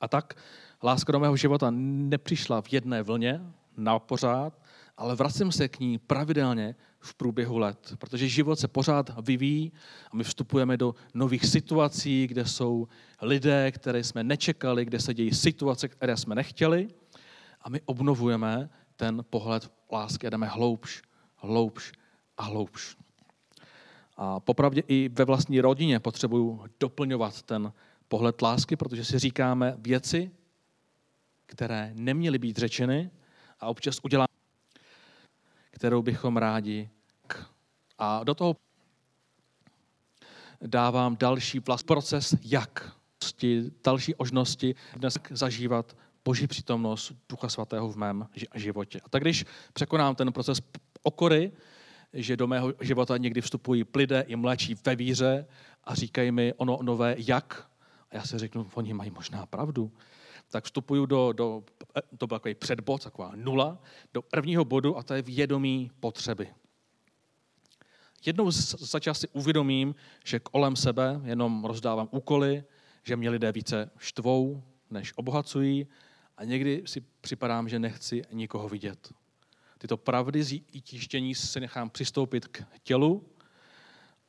A 0.00 0.08
tak 0.08 0.34
láska 0.82 1.12
do 1.12 1.20
mého 1.20 1.36
života 1.36 1.70
nepřišla 1.70 2.60
v 2.60 2.72
jedné 2.72 3.02
vlně, 3.02 3.40
na 3.76 3.98
pořád, 3.98 4.63
ale 4.96 5.14
vracím 5.14 5.52
se 5.52 5.68
k 5.68 5.80
ní 5.80 5.98
pravidelně 5.98 6.74
v 7.00 7.14
průběhu 7.14 7.58
let, 7.58 7.94
protože 7.98 8.28
život 8.28 8.58
se 8.58 8.68
pořád 8.68 9.10
vyvíjí 9.26 9.72
a 10.10 10.16
my 10.16 10.24
vstupujeme 10.24 10.76
do 10.76 10.94
nových 11.14 11.46
situací, 11.46 12.26
kde 12.26 12.46
jsou 12.46 12.88
lidé, 13.22 13.72
které 13.72 14.04
jsme 14.04 14.24
nečekali, 14.24 14.84
kde 14.84 15.00
se 15.00 15.14
dějí 15.14 15.34
situace, 15.34 15.88
které 15.88 16.16
jsme 16.16 16.34
nechtěli 16.34 16.88
a 17.60 17.68
my 17.68 17.80
obnovujeme 17.84 18.70
ten 18.96 19.24
pohled 19.30 19.72
lásky 19.92 20.26
a 20.26 20.30
jdeme 20.30 20.46
hloubš, 20.46 21.02
hloubš 21.36 21.92
a 22.36 22.42
hloubš. 22.42 22.96
A 24.16 24.40
popravdě 24.40 24.82
i 24.88 25.10
ve 25.12 25.24
vlastní 25.24 25.60
rodině 25.60 26.00
potřebuju 26.00 26.64
doplňovat 26.80 27.42
ten 27.42 27.72
pohled 28.08 28.42
lásky, 28.42 28.76
protože 28.76 29.04
si 29.04 29.18
říkáme 29.18 29.74
věci, 29.78 30.30
které 31.46 31.92
neměly 31.94 32.38
být 32.38 32.58
řečeny 32.58 33.10
a 33.60 33.66
občas 33.66 33.98
uděláme 34.02 34.33
kterou 35.74 36.02
bychom 36.02 36.36
rádi. 36.36 36.90
A 37.98 38.24
do 38.24 38.34
toho 38.34 38.56
dávám 40.62 41.16
další 41.16 41.58
vlast 41.58 41.86
proces, 41.86 42.34
jak 42.42 42.92
další 43.84 44.14
možnosti 44.18 44.74
dnes 44.96 45.18
zažívat 45.30 45.96
Boží 46.24 46.46
přítomnost 46.46 47.12
Ducha 47.28 47.48
Svatého 47.48 47.88
v 47.92 47.96
mém 47.96 48.28
životě. 48.54 49.00
A 49.04 49.08
tak 49.08 49.22
když 49.22 49.44
překonám 49.72 50.14
ten 50.14 50.32
proces 50.32 50.60
okory, 51.02 51.52
že 52.12 52.36
do 52.36 52.46
mého 52.46 52.72
života 52.80 53.16
někdy 53.16 53.40
vstupují 53.40 53.84
lidé 53.94 54.24
i 54.26 54.36
mladší 54.36 54.74
ve 54.84 54.96
víře 54.96 55.46
a 55.84 55.94
říkají 55.94 56.32
mi 56.32 56.54
ono 56.56 56.78
nové 56.82 57.14
jak, 57.18 57.70
a 58.10 58.16
já 58.16 58.22
si 58.22 58.38
řeknu, 58.38 58.70
oni 58.74 58.94
mají 58.94 59.10
možná 59.10 59.46
pravdu 59.46 59.92
tak 60.54 60.64
vstupuju 60.64 61.06
do, 61.06 61.32
do, 61.32 61.62
to 62.18 62.26
byl 62.26 62.38
takový 62.38 62.54
předbod, 62.54 63.02
taková 63.02 63.32
nula, 63.34 63.78
do 64.14 64.22
prvního 64.22 64.64
bodu 64.64 64.96
a 64.96 65.02
to 65.02 65.14
je 65.14 65.22
vědomí 65.22 65.90
potřeby. 66.00 66.48
Jednou 68.26 68.50
za 68.50 69.00
čas 69.00 69.20
si 69.20 69.28
uvědomím, 69.28 69.94
že 70.24 70.38
kolem 70.38 70.76
sebe 70.76 71.20
jenom 71.24 71.64
rozdávám 71.64 72.08
úkoly, 72.10 72.64
že 73.02 73.16
mě 73.16 73.30
lidé 73.30 73.52
více 73.52 73.90
štvou, 73.98 74.62
než 74.90 75.12
obohacují 75.16 75.86
a 76.36 76.44
někdy 76.44 76.82
si 76.86 77.00
připadám, 77.20 77.68
že 77.68 77.78
nechci 77.78 78.22
nikoho 78.32 78.68
vidět. 78.68 79.12
Tyto 79.78 79.96
pravdy 79.96 80.44
z 80.44 80.60
tištění 80.82 81.32
nechám 81.60 81.90
přistoupit 81.90 82.46
k 82.46 82.62
tělu 82.82 83.26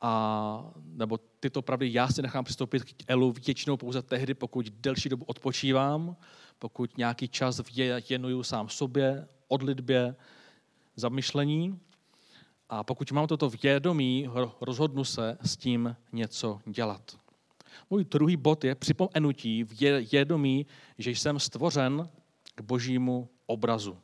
a, 0.00 0.70
nebo 0.76 1.18
tyto 1.40 1.62
pravdy 1.62 1.92
já 1.92 2.08
si 2.08 2.22
nechám 2.22 2.44
přistoupit 2.44 2.84
k 2.84 3.02
Elu 3.08 3.32
většinou 3.32 3.76
pouze 3.76 4.02
tehdy, 4.02 4.34
pokud 4.34 4.66
delší 4.68 5.08
dobu 5.08 5.24
odpočívám, 5.24 6.16
pokud 6.58 6.98
nějaký 6.98 7.28
čas 7.28 7.60
věnuju 8.08 8.42
sám 8.42 8.68
sobě, 8.68 9.28
odlitbě, 9.48 10.16
zamyšlení. 10.96 11.80
A 12.68 12.84
pokud 12.84 13.12
mám 13.12 13.26
toto 13.26 13.50
vědomí, 13.50 14.28
rozhodnu 14.60 15.04
se 15.04 15.38
s 15.40 15.56
tím 15.56 15.96
něco 16.12 16.60
dělat. 16.66 17.18
Můj 17.90 18.04
druhý 18.04 18.36
bod 18.36 18.64
je 18.64 18.74
připomenutí 18.74 19.64
vědomí, 20.10 20.66
že 20.98 21.10
jsem 21.10 21.38
stvořen 21.38 22.08
k 22.54 22.60
božímu 22.60 23.28
obrazu. 23.46 23.98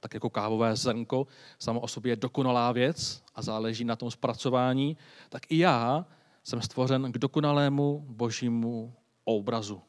Tak 0.00 0.14
jako 0.14 0.30
kávové 0.30 0.76
zrnko 0.76 1.26
samo 1.58 1.80
o 1.80 1.88
sobě 1.88 2.12
je 2.12 2.16
dokonalá 2.16 2.72
věc 2.72 3.22
a 3.34 3.42
záleží 3.42 3.84
na 3.84 3.96
tom 3.96 4.10
zpracování, 4.10 4.96
tak 5.28 5.42
i 5.48 5.58
já 5.58 6.06
jsem 6.44 6.62
stvořen 6.62 7.12
k 7.12 7.18
dokonalému 7.18 8.04
božímu 8.08 8.94
obrazu. 9.24 9.80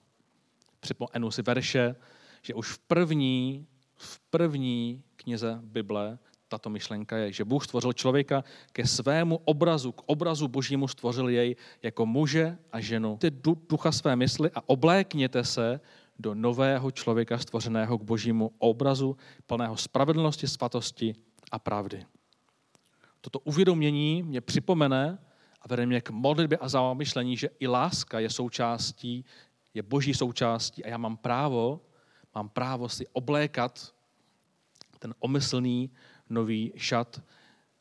Připomenu 0.80 1.32
si 1.32 1.42
verše, 1.42 1.96
že 2.42 2.54
už 2.54 2.72
v 2.72 2.80
první, 2.80 3.68
v 3.96 4.20
první 4.30 5.04
knize 5.16 5.60
Bible 5.64 6.20
tato 6.52 6.70
myšlenka 6.70 7.18
je, 7.18 7.34
že 7.34 7.46
Bůh 7.46 7.64
stvořil 7.64 7.94
člověka 7.94 8.44
ke 8.72 8.88
svému 8.88 9.40
obrazu, 9.46 9.92
k 9.92 10.04
obrazu 10.06 10.48
božímu 10.48 10.88
stvořil 10.88 11.30
jej 11.30 11.56
jako 11.84 12.06
muže 12.06 12.58
a 12.72 12.80
ženu. 12.80 13.18
Ty 13.18 13.32
ducha 13.70 13.92
své 13.92 14.16
mysli 14.16 14.52
a 14.56 14.70
oblékněte 14.70 15.44
se 15.44 15.80
do 16.20 16.36
nového 16.36 16.92
člověka 16.92 17.38
stvořeného 17.38 17.98
k 17.98 18.04
božímu 18.04 18.52
obrazu, 18.58 19.18
plného 19.46 19.78
spravedlnosti, 19.78 20.48
svatosti 20.48 21.16
a 21.52 21.60
pravdy. 21.60 22.06
Toto 23.22 23.40
uvědomění 23.40 24.24
mě 24.24 24.42
připomene 24.42 25.20
a 25.62 25.68
vede 25.68 25.86
mě 25.86 26.02
k 26.02 26.10
modlitbě 26.10 26.58
a 26.58 26.70
zamyšlení, 26.70 27.38
že 27.38 27.50
i 27.60 27.68
láska 27.68 28.20
je 28.20 28.30
součástí, 28.30 29.26
je 29.74 29.84
boží 29.84 30.14
součástí 30.14 30.86
a 30.86 30.88
já 30.88 30.98
mám 30.98 31.18
právo, 31.18 31.82
mám 32.36 32.50
právo 32.50 32.90
si 32.90 33.08
oblékat 33.08 33.94
ten 35.00 35.14
omyslný 35.20 35.92
nový 36.30 36.74
šat, 36.76 37.22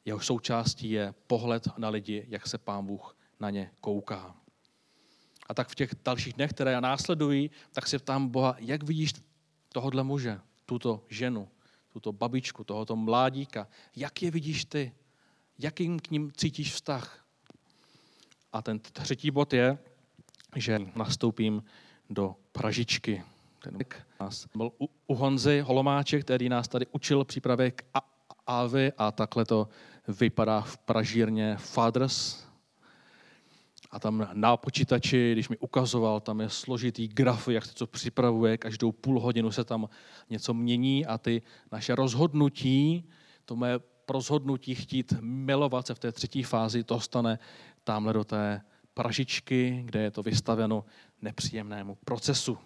jeho 0.05 0.21
součástí 0.21 0.91
je 0.91 1.15
pohled 1.27 1.69
na 1.79 1.89
lidi, 1.89 2.27
jak 2.29 2.47
se 2.47 2.59
pán 2.59 2.87
Bůh 2.87 3.17
na 3.41 3.51
ně 3.51 3.71
kouká. 3.81 4.37
A 5.51 5.55
tak 5.55 5.69
v 5.69 5.75
těch 5.75 5.95
dalších 6.05 6.33
dnech, 6.33 6.51
které 6.51 6.81
následují, 6.81 7.51
tak 7.73 7.87
se 7.87 7.99
ptám 7.99 8.29
Boha, 8.29 8.57
jak 8.59 8.83
vidíš 8.83 9.13
tohohle 9.69 10.03
muže, 10.03 10.41
tuto 10.67 11.05
ženu, 11.09 11.49
tuto 11.93 12.13
babičku, 12.13 12.65
tohoto 12.65 12.97
mládíka, 12.97 13.69
jak 13.97 14.23
je 14.23 14.31
vidíš 14.31 14.65
ty, 14.65 14.93
jakým 15.59 16.01
k 16.01 16.11
ním 16.11 16.33
cítíš 16.37 16.75
vztah. 16.75 17.25
A 18.53 18.63
ten 18.63 18.79
třetí 18.79 19.31
bod 19.31 19.53
je, 19.53 19.79
že 20.57 20.79
nastoupím 20.95 21.65
do 22.11 22.37
Pražičky. 22.53 23.23
Ten 23.63 23.79
nás 24.21 24.47
byl 24.57 24.73
u 25.07 25.15
Honzy 25.15 25.61
Holomáče, 25.61 26.21
který 26.21 26.49
nás 26.49 26.69
tady 26.69 26.87
učil 26.87 27.25
přípravě 27.25 27.71
k 27.71 27.83
Avy 28.47 28.93
a 28.99 29.13
takhle 29.13 29.45
to 29.45 29.69
vypadá 30.09 30.61
v 30.61 30.79
pražírně 30.79 31.57
Fathers. 31.57 32.50
A 33.91 33.99
tam 33.99 34.29
na 34.33 34.57
počítači, 34.57 35.33
když 35.33 35.49
mi 35.49 35.59
ukazoval, 35.59 36.21
tam 36.21 36.41
je 36.41 36.49
složitý 36.49 37.09
graf, 37.09 37.49
jak 37.49 37.65
se 37.65 37.75
to 37.75 37.87
připravuje, 37.87 38.59
každou 38.59 38.93
půl 38.93 39.21
hodinu 39.21 39.53
se 39.53 39.65
tam 39.65 39.89
něco 40.31 40.55
mění 40.55 41.07
a 41.07 41.19
ty 41.19 41.43
naše 41.73 41.95
rozhodnutí, 41.95 43.09
to 43.45 43.57
moje 43.57 43.81
rozhodnutí 44.09 44.75
chtít 44.75 45.15
milovat 45.21 45.87
se 45.87 45.95
v 45.95 45.99
té 45.99 46.13
třetí 46.13 46.43
fázi, 46.43 46.85
to 46.85 47.01
stane 47.01 47.39
tamhle 47.85 48.13
do 48.13 48.25
té 48.25 48.63
pražičky, 48.95 49.83
kde 49.85 50.03
je 50.03 50.11
to 50.11 50.23
vystaveno 50.23 50.85
nepříjemnému 51.23 51.95
procesu. 52.05 52.59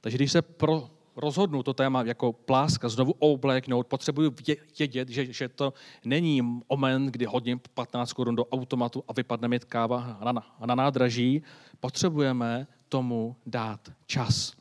Takže 0.00 0.18
když 0.18 0.32
se 0.32 0.42
pro, 0.42 0.90
rozhodnu 1.18 1.62
to 1.62 1.74
téma 1.74 2.02
jako 2.02 2.32
pláska 2.32 2.88
znovu 2.88 3.14
obléknout, 3.18 3.86
potřebuji 3.86 4.34
vědět, 4.78 5.08
že, 5.08 5.32
že 5.32 5.48
to 5.48 5.72
není 6.04 6.42
moment, 6.70 7.06
kdy 7.06 7.24
hodím 7.24 7.60
15 7.74 8.12
korun 8.12 8.36
do 8.36 8.44
automatu 8.44 9.04
a 9.08 9.12
vypadne 9.12 9.48
mi 9.48 9.58
káva 9.58 10.18
na, 10.24 10.32
na 10.66 10.74
nádraží. 10.74 11.42
Potřebujeme 11.80 12.66
tomu 12.88 13.36
dát 13.46 13.92
čas. 14.06 14.52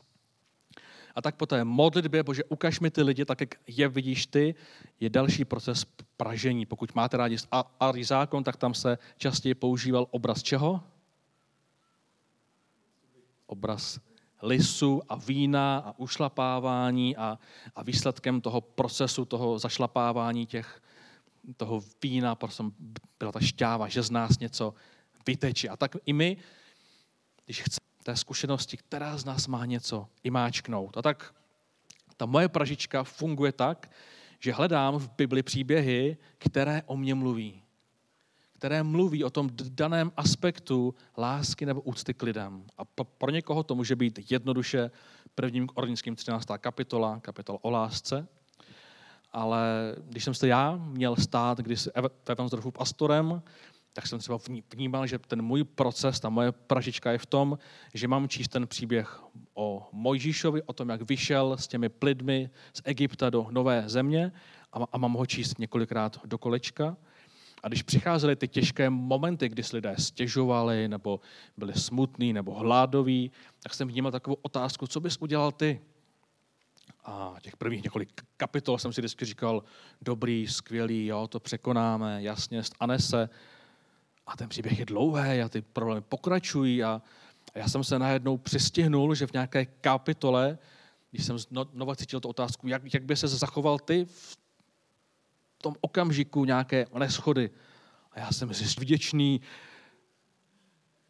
A 1.16 1.22
tak 1.22 1.36
po 1.36 1.46
té 1.46 1.64
modlitbě, 1.64 2.24
bože, 2.24 2.44
ukaž 2.44 2.80
mi 2.80 2.92
ty 2.92 3.01
lidi, 3.01 3.25
tak 3.25 3.42
jak 3.42 3.55
je 3.68 3.88
vidíš 3.88 4.25
ty, 4.25 4.55
je 5.00 5.10
další 5.10 5.46
proces 5.46 5.86
pražení. 6.18 6.66
Pokud 6.66 6.96
máte 6.96 7.18
rádi 7.18 7.38
Ari 7.79 8.03
zákon, 8.03 8.44
tak 8.44 8.58
tam 8.58 8.74
se 8.74 8.98
častěji 9.18 9.55
používal 9.55 10.08
obraz 10.12 10.44
čeho? 10.44 10.84
Obraz 13.48 14.06
lisu 14.42 15.02
a 15.10 15.16
vína 15.16 15.78
a 15.78 16.00
ušlapávání 16.00 17.18
a, 17.18 17.40
a 17.76 17.84
výsledkem 17.84 18.42
toho 18.42 18.62
procesu, 18.62 19.26
toho 19.26 19.60
zašlapávání 19.60 20.46
těch, 20.46 20.82
toho 21.58 21.84
vína, 22.04 22.36
prostě 22.36 22.64
byla 23.20 23.32
ta 23.32 23.40
šťáva, 23.40 23.88
že 23.88 24.04
z 24.04 24.12
nás 24.12 24.40
něco 24.40 24.74
vyteče. 25.28 25.70
A 25.70 25.78
tak 25.78 25.96
i 26.06 26.14
my, 26.14 26.38
když 27.46 27.62
chceme 27.62 27.88
té 28.04 28.16
zkušenosti, 28.16 28.78
která 28.78 29.18
z 29.18 29.26
nás 29.26 29.48
má 29.48 29.66
něco 29.66 30.08
imáčknout. 30.24 30.98
A 30.98 31.02
tak 31.02 31.36
ta 32.18 32.26
moje 32.26 32.50
pražička 32.50 33.04
funguje 33.04 33.52
tak, 33.52 33.92
že 34.40 34.54
hledám 34.54 35.00
v 35.00 35.10
Bibli 35.18 35.44
příběhy, 35.44 36.18
které 36.38 36.84
o 36.86 36.98
mě 36.98 37.16
mluví 37.16 37.64
které 38.57 38.83
mluví 38.83 39.24
o 39.24 39.29
tom 39.29 39.50
daném 39.70 40.11
aspektu 40.17 40.96
lásky 41.17 41.65
nebo 41.65 41.81
úcty 41.81 42.13
k 42.13 42.24
lidem. 42.24 42.63
A 42.77 42.85
pro 43.03 43.31
někoho 43.31 43.63
to 43.63 43.75
může 43.75 43.96
být 43.96 44.31
jednoduše 44.31 44.91
prvním 45.35 45.67
Korinským 45.67 46.15
13. 46.15 46.48
kapitola, 46.57 47.20
kapitola 47.20 47.59
o 47.61 47.70
lásce. 47.70 48.27
Ale 49.31 49.96
když 50.03 50.24
jsem 50.24 50.33
se 50.33 50.48
já 50.48 50.75
měl 50.75 51.15
stát 51.15 51.57
když 51.57 51.85
ve 51.85 52.09
Evansdorfu 52.25 52.72
pastorem, 52.72 53.41
tak 53.93 54.07
jsem 54.07 54.20
třeba 54.20 54.39
vnímal, 54.74 55.07
že 55.07 55.20
ten 55.20 55.41
můj 55.41 55.63
proces, 55.63 56.20
ta 56.20 56.29
moje 56.29 56.51
pražička 56.51 57.11
je 57.11 57.17
v 57.17 57.25
tom, 57.25 57.57
že 57.93 58.07
mám 58.07 58.27
číst 58.27 58.48
ten 58.48 58.67
příběh 58.67 59.22
o 59.53 59.89
Mojžíšovi, 59.91 60.63
o 60.63 60.74
tom, 60.74 60.89
jak 60.89 61.01
vyšel 61.01 61.57
s 61.57 61.67
těmi 61.67 61.89
plidmi 61.89 62.50
z 62.74 62.81
Egypta 62.85 63.29
do 63.29 63.48
nové 63.50 63.83
země 63.89 64.31
a, 64.74 64.79
a 64.91 64.98
mám 64.98 65.13
ho 65.13 65.25
číst 65.25 65.59
několikrát 65.59 66.20
do 66.25 66.37
kolečka. 66.37 66.98
A 67.63 67.67
když 67.67 67.83
přicházely 67.83 68.35
ty 68.35 68.48
těžké 68.48 68.89
momenty, 68.89 69.50
kdy 69.50 69.63
si 69.63 69.75
lidé 69.75 69.96
stěžovali, 70.00 70.87
nebo 70.87 71.20
byli 71.57 71.74
smutní, 71.74 72.33
nebo 72.33 72.53
hládoví, 72.53 73.31
tak 73.63 73.74
jsem 73.74 73.87
vnímal 73.87 74.11
takovou 74.11 74.37
otázku, 74.41 74.87
co 74.87 75.00
bys 75.00 75.17
udělal 75.17 75.51
ty? 75.51 75.81
A 77.05 77.35
těch 77.41 77.57
prvních 77.57 77.83
několik 77.83 78.22
kapitol 78.37 78.77
jsem 78.77 78.93
si 78.93 79.01
vždycky 79.01 79.25
říkal, 79.25 79.63
dobrý, 80.01 80.48
skvělý, 80.48 81.05
jo, 81.05 81.27
to 81.27 81.39
překonáme, 81.39 82.24
jasně, 82.24 82.63
stane 82.63 83.00
se. 83.00 83.29
A 84.27 84.37
ten 84.37 84.50
příběh 84.50 84.79
je 84.79 84.85
dlouhý 84.85 85.41
a 85.41 85.50
ty 85.50 85.61
problémy 85.61 86.01
pokračují 86.01 86.83
a, 86.83 87.01
a 87.55 87.59
já 87.59 87.67
jsem 87.67 87.83
se 87.83 88.00
najednou 88.00 88.37
přistihnul, 88.37 89.15
že 89.15 89.27
v 89.27 89.33
nějaké 89.33 89.65
kapitole, 89.65 90.57
když 91.11 91.25
jsem 91.25 91.37
znovu 91.39 91.96
cítil 91.96 92.20
tu 92.20 92.29
otázku, 92.29 92.67
jak, 92.67 92.93
jak 92.93 93.03
by 93.03 93.15
se 93.15 93.27
zachoval 93.27 93.79
ty 93.79 94.05
v 94.05 94.37
tom 95.57 95.75
okamžiku 95.81 96.46
nějaké 96.46 96.85
neschody. 97.00 97.50
A 98.11 98.20
já 98.20 98.31
jsem 98.31 98.53
si 98.53 98.79
vděčný. 98.79 99.41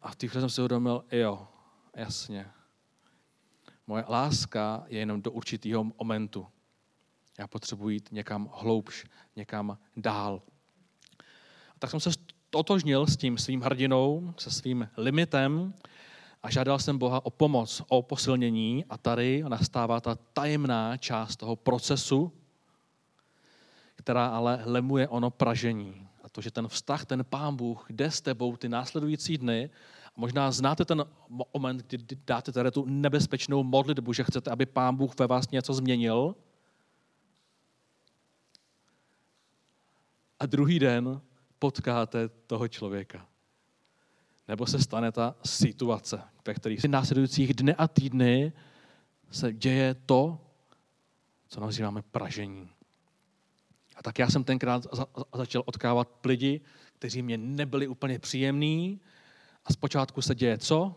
A 0.02 0.10
v 0.10 0.16
těch 0.16 0.32
jsem 0.32 0.50
si 0.50 0.60
uvědomil, 0.60 1.04
jo, 1.12 1.48
jasně. 1.96 2.46
Moje 3.86 4.04
láska 4.08 4.84
je 4.88 4.98
jenom 4.98 5.22
do 5.22 5.30
určitého 5.30 5.84
momentu. 5.84 6.46
Já 7.38 7.46
potřebuji 7.46 7.88
jít 7.88 8.08
někam 8.12 8.50
hloubš, 8.54 9.06
někam 9.36 9.78
dál. 9.96 10.42
A 11.70 11.78
tak 11.78 11.90
jsem 11.90 12.00
se 12.00 12.10
totožnil 12.50 13.06
s 13.06 13.16
tím 13.16 13.38
svým 13.38 13.60
hrdinou, 13.60 14.34
se 14.36 14.50
svým 14.50 14.88
limitem 14.96 15.74
a 16.42 16.50
žádal 16.50 16.78
jsem 16.78 16.98
Boha 16.98 17.26
o 17.26 17.30
pomoc, 17.30 17.82
o 17.88 18.02
posilnění 18.02 18.84
a 18.90 18.98
tady 18.98 19.44
nastává 19.48 20.00
ta 20.00 20.14
tajemná 20.14 20.96
část 20.96 21.36
toho 21.36 21.56
procesu, 21.56 22.32
která 23.98 24.26
ale 24.26 24.62
lemuje 24.64 25.08
ono 25.08 25.30
pražení. 25.30 26.08
A 26.22 26.28
to, 26.28 26.40
že 26.40 26.50
ten 26.50 26.68
vztah, 26.68 27.04
ten 27.04 27.24
pán 27.24 27.56
Bůh 27.56 27.86
jde 27.90 28.10
s 28.10 28.20
tebou 28.20 28.56
ty 28.56 28.68
následující 28.68 29.38
dny, 29.38 29.70
možná 30.16 30.50
znáte 30.50 30.84
ten 30.84 31.04
moment, 31.54 31.84
kdy 31.88 32.18
dáte 32.26 32.52
tady 32.52 32.70
tu 32.70 32.84
nebezpečnou 32.84 33.62
modlitbu, 33.62 34.12
že 34.12 34.24
chcete, 34.24 34.50
aby 34.50 34.66
pán 34.66 34.96
Bůh 34.96 35.18
ve 35.18 35.26
vás 35.26 35.50
něco 35.50 35.74
změnil. 35.74 36.34
A 40.40 40.46
druhý 40.46 40.78
den 40.78 41.20
potkáte 41.58 42.28
toho 42.28 42.68
člověka. 42.68 43.26
Nebo 44.48 44.66
se 44.66 44.78
stane 44.78 45.12
ta 45.12 45.34
situace, 45.44 46.22
ve 46.46 46.54
kterých 46.54 46.80
v 46.80 46.88
následujících 46.88 47.54
dny 47.54 47.74
a 47.74 47.88
týdny 47.88 48.52
se 49.30 49.52
děje 49.52 49.94
to, 49.94 50.40
co 51.48 51.60
nazýváme 51.60 52.02
pražení. 52.02 52.77
A 53.98 54.02
tak 54.02 54.18
já 54.18 54.30
jsem 54.30 54.44
tenkrát 54.44 54.86
za, 54.92 55.06
začal 55.34 55.62
odkávat 55.66 56.08
lidi, 56.24 56.60
kteří 56.98 57.22
mě 57.22 57.38
nebyli 57.38 57.88
úplně 57.88 58.18
příjemní. 58.18 59.00
A 59.64 59.72
zpočátku 59.72 60.22
se 60.22 60.34
děje 60.34 60.58
co? 60.58 60.94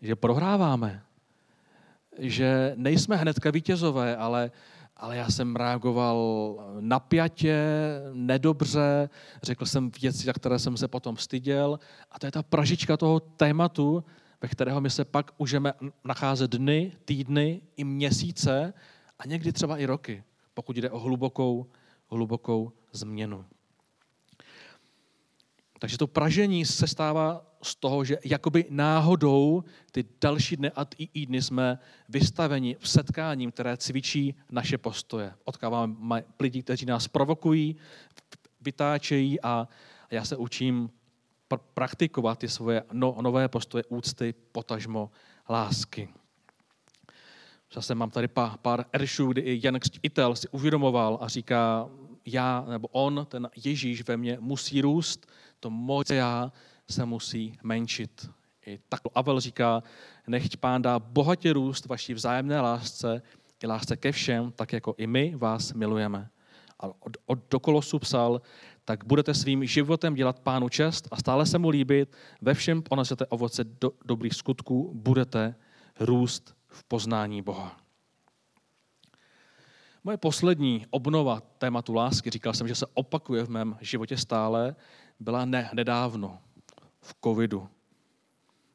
Že 0.00 0.16
prohráváme. 0.16 1.02
Že 2.18 2.72
nejsme 2.76 3.16
hnedka 3.16 3.50
vítězové, 3.50 4.16
ale, 4.16 4.50
ale 4.96 5.16
já 5.16 5.30
jsem 5.30 5.56
reagoval 5.56 6.56
napjatě, 6.80 7.64
nedobře, 8.12 9.10
řekl 9.42 9.66
jsem 9.66 9.90
věci, 10.00 10.24
za 10.24 10.32
které 10.32 10.58
jsem 10.58 10.76
se 10.76 10.88
potom 10.88 11.16
styděl. 11.16 11.80
A 12.10 12.18
to 12.18 12.26
je 12.26 12.32
ta 12.32 12.42
pražička 12.42 12.96
toho 12.96 13.20
tématu, 13.20 14.04
ve 14.42 14.48
kterého 14.48 14.80
my 14.80 14.90
se 14.90 15.04
pak 15.04 15.30
můžeme 15.38 15.72
nacházet 16.04 16.50
dny, 16.50 16.92
týdny 17.04 17.60
i 17.76 17.84
měsíce 17.84 18.72
a 19.20 19.26
někdy 19.26 19.52
třeba 19.52 19.78
i 19.78 19.86
roky, 19.86 20.24
pokud 20.54 20.76
jde 20.76 20.90
o 20.90 20.98
hlubokou, 20.98 21.66
hlubokou 22.10 22.72
změnu. 22.92 23.44
Takže 25.78 25.98
to 25.98 26.06
pražení 26.06 26.64
se 26.66 26.86
stává 26.86 27.46
z 27.62 27.74
toho, 27.74 28.04
že 28.04 28.18
jakoby 28.24 28.64
náhodou 28.70 29.64
ty 29.92 30.04
další 30.20 30.56
dny 30.56 30.70
a 30.70 30.86
i 30.98 31.26
dny 31.26 31.42
jsme 31.42 31.78
vystaveni 32.08 32.76
v 32.80 32.88
setkáním, 32.88 33.52
které 33.52 33.76
cvičí 33.76 34.34
naše 34.50 34.78
postoje. 34.78 35.34
Odkáváme 35.44 36.24
lidi, 36.40 36.62
kteří 36.62 36.86
nás 36.86 37.08
provokují, 37.08 37.76
vytáčejí 38.60 39.40
a 39.40 39.68
já 40.10 40.24
se 40.24 40.36
učím 40.36 40.90
pr- 41.50 41.60
praktikovat 41.74 42.38
ty 42.38 42.48
svoje 42.48 42.82
no, 42.92 43.16
nové 43.20 43.48
postoje 43.48 43.84
úcty, 43.88 44.34
potažmo 44.52 45.10
lásky. 45.48 46.08
Zase 47.72 47.94
mám 47.94 48.10
tady 48.10 48.28
pár, 48.28 48.58
pár 48.62 48.84
eršů, 48.92 49.26
kdy 49.26 49.40
i 49.40 49.60
Jan 49.64 49.80
Křtitel 49.80 50.36
si 50.36 50.48
uvědomoval 50.48 51.18
a 51.20 51.28
říká, 51.28 51.88
já 52.26 52.64
nebo 52.68 52.88
on, 52.88 53.26
ten 53.28 53.50
Ježíš 53.64 54.08
ve 54.08 54.16
mně 54.16 54.38
musí 54.40 54.80
růst, 54.80 55.26
to 55.60 55.70
moje 55.70 56.04
já 56.10 56.52
se 56.90 57.04
musí 57.04 57.58
menšit. 57.62 58.30
I 58.66 58.78
tak 58.88 59.00
Avel 59.14 59.40
říká, 59.40 59.82
nechť 60.26 60.56
pán 60.56 60.82
dá 60.82 60.98
bohatě 60.98 61.52
růst 61.52 61.86
vaší 61.86 62.14
vzájemné 62.14 62.60
lásce 62.60 63.22
i 63.62 63.66
lásce 63.66 63.96
ke 63.96 64.12
všem, 64.12 64.52
tak 64.52 64.72
jako 64.72 64.94
i 64.98 65.06
my 65.06 65.34
vás 65.36 65.72
milujeme. 65.72 66.28
A 66.80 66.86
od, 66.86 67.16
od 67.26 67.38
do 67.50 67.60
Kolosu 67.60 67.98
psal, 67.98 68.40
tak 68.84 69.04
budete 69.04 69.34
svým 69.34 69.66
životem 69.66 70.14
dělat 70.14 70.40
pánu 70.40 70.68
čest 70.68 71.08
a 71.10 71.16
stále 71.16 71.46
se 71.46 71.58
mu 71.58 71.68
líbit, 71.68 72.16
ve 72.40 72.54
všem 72.54 72.82
ponesete 72.82 73.26
ovoce 73.26 73.64
do, 73.64 73.92
dobrých 74.04 74.34
skutků, 74.34 74.90
budete 74.94 75.54
růst 76.00 76.59
v 76.70 76.84
poznání 76.84 77.42
Boha. 77.42 77.80
Moje 80.04 80.16
poslední 80.16 80.86
obnova 80.90 81.40
tématu 81.40 81.94
lásky, 81.94 82.30
říkal 82.30 82.54
jsem, 82.54 82.68
že 82.68 82.74
se 82.74 82.86
opakuje 82.94 83.44
v 83.44 83.50
mém 83.50 83.78
životě 83.80 84.16
stále, 84.16 84.76
byla 85.20 85.44
ne, 85.44 85.70
nedávno, 85.72 86.38
v 87.00 87.14
covidu. 87.24 87.68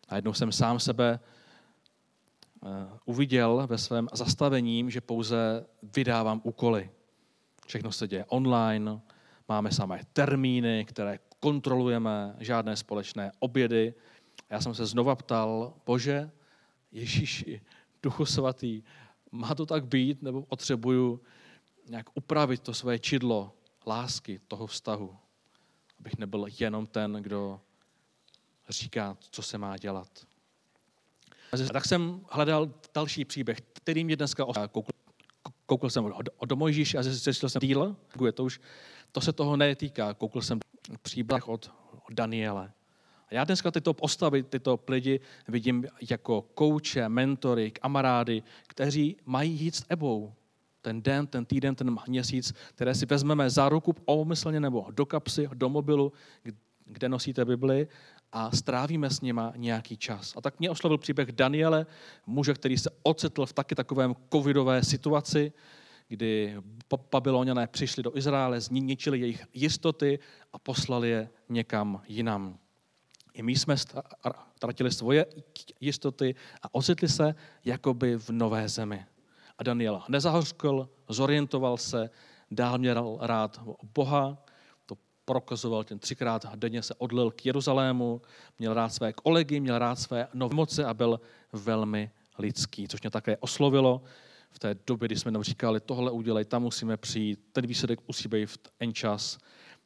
A 0.09 0.15
jednou 0.15 0.33
jsem 0.33 0.51
sám 0.51 0.79
sebe 0.79 1.19
eh, 1.19 2.67
uviděl 3.05 3.67
ve 3.69 3.77
svém 3.77 4.07
zastavením, 4.13 4.89
že 4.89 5.01
pouze 5.01 5.65
vydávám 5.95 6.41
úkoly. 6.43 6.89
Všechno 7.67 7.91
se 7.91 8.07
děje 8.07 8.25
online, 8.25 9.01
máme 9.49 9.71
samé 9.71 10.01
termíny, 10.13 10.85
které 10.85 11.19
kontrolujeme, 11.39 12.35
žádné 12.39 12.75
společné 12.75 13.31
obědy. 13.39 13.93
Já 14.49 14.61
jsem 14.61 14.73
se 14.73 14.85
znova 14.85 15.15
ptal, 15.15 15.73
bože, 15.85 16.31
Ježíši, 16.91 17.61
Duchu 18.05 18.25
Svatý, 18.25 18.83
má 19.31 19.55
to 19.55 19.65
tak 19.65 19.85
být, 19.85 20.21
nebo 20.21 20.41
potřebuju 20.41 21.21
nějak 21.89 22.09
upravit 22.13 22.61
to 22.61 22.73
své 22.73 22.99
čidlo 22.99 23.53
lásky, 23.87 24.39
toho 24.47 24.67
vztahu, 24.67 25.17
abych 25.99 26.17
nebyl 26.17 26.45
jenom 26.59 26.87
ten, 26.87 27.13
kdo 27.13 27.61
říká, 28.69 29.17
co 29.19 29.41
se 29.41 29.57
má 29.57 29.77
dělat. 29.77 30.07
A 31.53 31.57
tak 31.73 31.85
jsem 31.85 32.21
hledal 32.29 32.73
další 32.93 33.25
příběh, 33.25 33.61
který 33.73 34.03
mě 34.03 34.15
dneska 34.15 34.45
koukl, 34.71 34.91
koukl 35.65 35.89
jsem 35.89 36.13
do 36.45 36.55
Mojžíš 36.55 36.95
a 36.95 37.03
zjistil 37.03 37.49
jsem 37.49 37.59
díl, 37.59 37.95
to 38.33 38.43
už, 38.43 38.59
to 39.11 39.21
se 39.21 39.33
toho 39.33 39.57
netýká, 39.57 40.13
koukl 40.13 40.41
jsem 40.41 40.59
příběh 41.01 41.47
od 41.47 41.71
Daniele. 42.09 42.71
A 43.27 43.35
já 43.35 43.43
dneska 43.43 43.71
tyto 43.71 43.93
postavy, 43.93 44.43
tyto 44.43 44.79
lidi 44.87 45.19
vidím 45.47 45.85
jako 46.09 46.41
kouče, 46.41 47.09
mentory, 47.09 47.71
kamarády, 47.71 48.43
kteří 48.67 49.17
mají 49.25 49.51
jít 49.51 49.75
s 49.75 49.85
ebou. 49.89 50.33
Ten 50.81 51.01
den, 51.01 51.27
ten 51.27 51.45
týden, 51.45 51.75
ten 51.75 51.97
měsíc, 52.07 52.53
které 52.75 52.95
si 52.95 53.05
vezmeme 53.05 53.49
za 53.49 53.69
ruku 53.69 53.95
omyslně 54.05 54.59
nebo 54.59 54.87
do 54.91 55.05
kapsy, 55.05 55.49
do 55.53 55.69
mobilu, 55.69 56.13
kde 56.85 57.09
nosíte 57.09 57.45
Bibli 57.45 57.87
a 58.31 58.51
strávíme 58.51 59.09
s 59.09 59.21
nima 59.21 59.53
nějaký 59.55 59.97
čas. 59.97 60.33
A 60.37 60.41
tak 60.41 60.59
mě 60.59 60.69
oslovil 60.69 60.97
příběh 60.97 61.31
Daniele, 61.31 61.85
muže, 62.25 62.53
který 62.53 62.77
se 62.77 62.89
ocitl 63.03 63.45
v 63.45 63.53
taky 63.53 63.75
takovém 63.75 64.15
covidové 64.33 64.83
situaci, 64.83 65.51
kdy 66.07 66.55
Babyloniané 67.11 67.67
přišli 67.67 68.03
do 68.03 68.17
Izraele, 68.17 68.61
zničili 68.61 69.19
jejich 69.19 69.45
jistoty 69.53 70.19
a 70.53 70.59
poslali 70.59 71.09
je 71.09 71.29
někam 71.49 72.01
jinam. 72.07 72.57
I 73.35 73.43
my 73.43 73.55
jsme 73.55 73.75
ztratili 73.77 74.91
svoje 74.91 75.25
jistoty 75.79 76.35
a 76.61 76.73
ocitli 76.75 77.09
se 77.09 77.35
jakoby 77.65 78.17
v 78.17 78.29
nové 78.29 78.69
zemi. 78.69 79.05
A 79.57 79.63
Daniel 79.63 80.03
nezahořkl, 80.09 80.89
zorientoval 81.09 81.77
se, 81.77 82.09
dál 82.51 82.77
měl 82.77 83.17
rád 83.21 83.61
Boha, 83.93 84.37
to 84.85 84.97
prokazoval 85.25 85.83
ten 85.83 85.99
třikrát 85.99 86.55
denně 86.55 86.83
se 86.83 86.93
odlil 86.97 87.31
k 87.31 87.45
Jeruzalému, 87.45 88.21
měl 88.59 88.73
rád 88.73 88.89
své 88.89 89.13
kolegy, 89.13 89.59
měl 89.59 89.79
rád 89.79 89.95
své 89.95 90.27
nové 90.33 90.55
moci 90.55 90.83
a 90.83 90.93
byl 90.93 91.19
velmi 91.53 92.11
lidský, 92.39 92.87
což 92.87 93.01
mě 93.01 93.09
také 93.09 93.37
oslovilo 93.37 94.01
v 94.51 94.59
té 94.59 94.75
době, 94.87 95.07
kdy 95.07 95.15
jsme 95.15 95.31
nám 95.31 95.43
říkali, 95.43 95.79
tohle 95.79 96.11
udělej, 96.11 96.45
tam 96.45 96.61
musíme 96.61 96.97
přijít, 96.97 97.39
ten 97.51 97.67
výsledek 97.67 97.99
musí 98.07 98.27
být 98.27 98.45
v 98.45 98.57
ten 98.57 98.93
čas. 98.93 99.37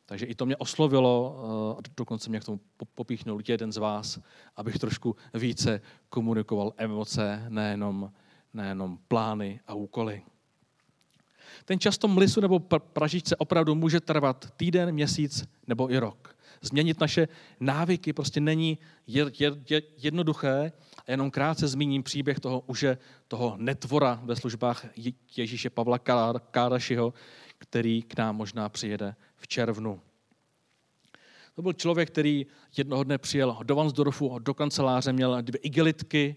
Takže 0.09 0.25
i 0.25 0.35
to 0.35 0.45
mě 0.45 0.57
oslovilo, 0.57 1.35
a 1.77 1.81
eh, 1.87 1.91
dokonce 1.97 2.29
mě 2.29 2.39
k 2.39 2.43
tomu 2.43 2.59
popíchnul 2.95 3.41
jeden 3.47 3.71
z 3.71 3.77
vás, 3.77 4.19
abych 4.55 4.79
trošku 4.79 5.15
více 5.33 5.81
komunikoval 6.09 6.73
emoce, 6.77 7.45
nejenom, 7.49 8.11
nejenom 8.53 8.97
plány 9.07 9.59
a 9.67 9.73
úkoly. 9.73 10.21
Ten 11.65 11.79
čas 11.79 11.97
tom 11.97 12.17
lisu 12.17 12.41
nebo 12.41 12.59
pražičce 12.59 13.35
opravdu 13.35 13.75
může 13.75 13.99
trvat 13.99 14.51
týden, 14.57 14.91
měsíc 14.91 15.45
nebo 15.67 15.91
i 15.91 15.97
rok. 15.97 16.35
Změnit 16.61 16.99
naše 16.99 17.27
návyky 17.59 18.13
prostě 18.13 18.39
není 18.39 18.77
jednoduché. 19.97 20.71
A 21.07 21.11
jenom 21.11 21.31
krátce 21.31 21.67
zmíním 21.67 22.03
příběh 22.03 22.39
toho 22.39 22.63
už 22.67 22.85
toho 23.27 23.55
netvora 23.57 24.19
ve 24.23 24.35
službách 24.35 24.85
Ježíše 25.37 25.69
Pavla 25.69 25.99
Kárašiho, 26.51 27.13
který 27.57 28.01
k 28.01 28.17
nám 28.17 28.35
možná 28.35 28.69
přijede 28.69 29.15
v 29.39 29.47
červnu. 29.47 30.01
To 31.55 31.61
byl 31.61 31.73
člověk, 31.73 32.09
který 32.09 32.45
jednoho 32.77 33.03
dne 33.03 33.17
přijel 33.17 33.57
do 33.63 33.75
Vansdorfu, 33.75 34.39
do 34.39 34.53
kanceláře, 34.53 35.13
měl 35.13 35.41
dvě 35.41 35.59
igelitky 35.59 36.35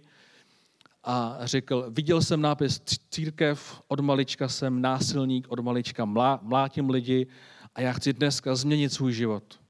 a 1.05 1.39
řekl, 1.41 1.87
viděl 1.91 2.23
jsem 2.23 2.41
nápis 2.41 2.83
církev, 3.11 3.83
od 3.89 4.01
malička 4.01 4.49
jsem 4.49 4.81
násilník, 4.81 5.47
od 5.49 5.61
malička 5.61 6.05
mlá, 6.05 6.41
mlátím 6.43 6.91
lidi 6.91 7.27
a 7.75 7.81
já 7.81 7.93
chci 7.93 8.13
dneska 8.13 8.55
změnit 8.55 8.93
svůj 8.93 9.13
život. 9.13 9.61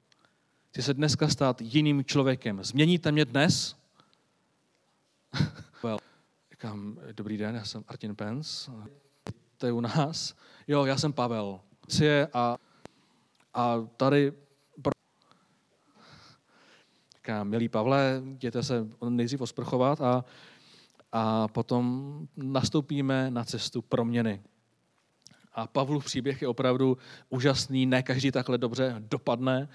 Chci 0.71 0.83
se 0.83 0.95
dneska 0.95 1.29
stát 1.29 1.61
jiným 1.61 2.05
člověkem. 2.05 2.65
Změníte 2.65 3.13
mě 3.13 3.25
dnes? 3.25 3.77
well, 5.83 5.99
říkám, 6.51 6.99
dobrý 7.13 7.37
den, 7.37 7.55
já 7.55 7.65
jsem 7.65 7.85
Artin 7.89 8.17
Pence, 8.17 8.73
to 9.59 9.67
je 9.67 9.73
u 9.73 9.81
nás. 9.81 10.35
Jo, 10.69 10.85
já 10.85 10.97
jsem 10.99 11.13
Pavel. 11.13 11.61
A, 12.33 12.57
a 13.55 13.89
tady 13.97 14.33
Říká, 17.17 17.45
milý 17.45 17.69
Pavle, 17.69 18.23
jděte 18.25 18.63
se 18.63 18.87
nejdřív 19.09 19.41
osprchovat 19.41 20.01
a, 20.01 20.25
a 21.13 21.49
potom 21.49 22.19
nastoupíme 22.37 23.31
na 23.31 23.45
cestu 23.45 23.83
proměny. 23.83 24.43
A 25.53 25.67
Pavlův 25.67 26.05
příběh 26.05 26.43
je 26.43 26.49
opravdu 26.49 26.99
úžasný, 27.29 27.87
ne 27.87 28.03
každý 28.03 28.31
takhle 28.31 28.59
dobře 28.59 28.95
dopadne, 28.99 29.69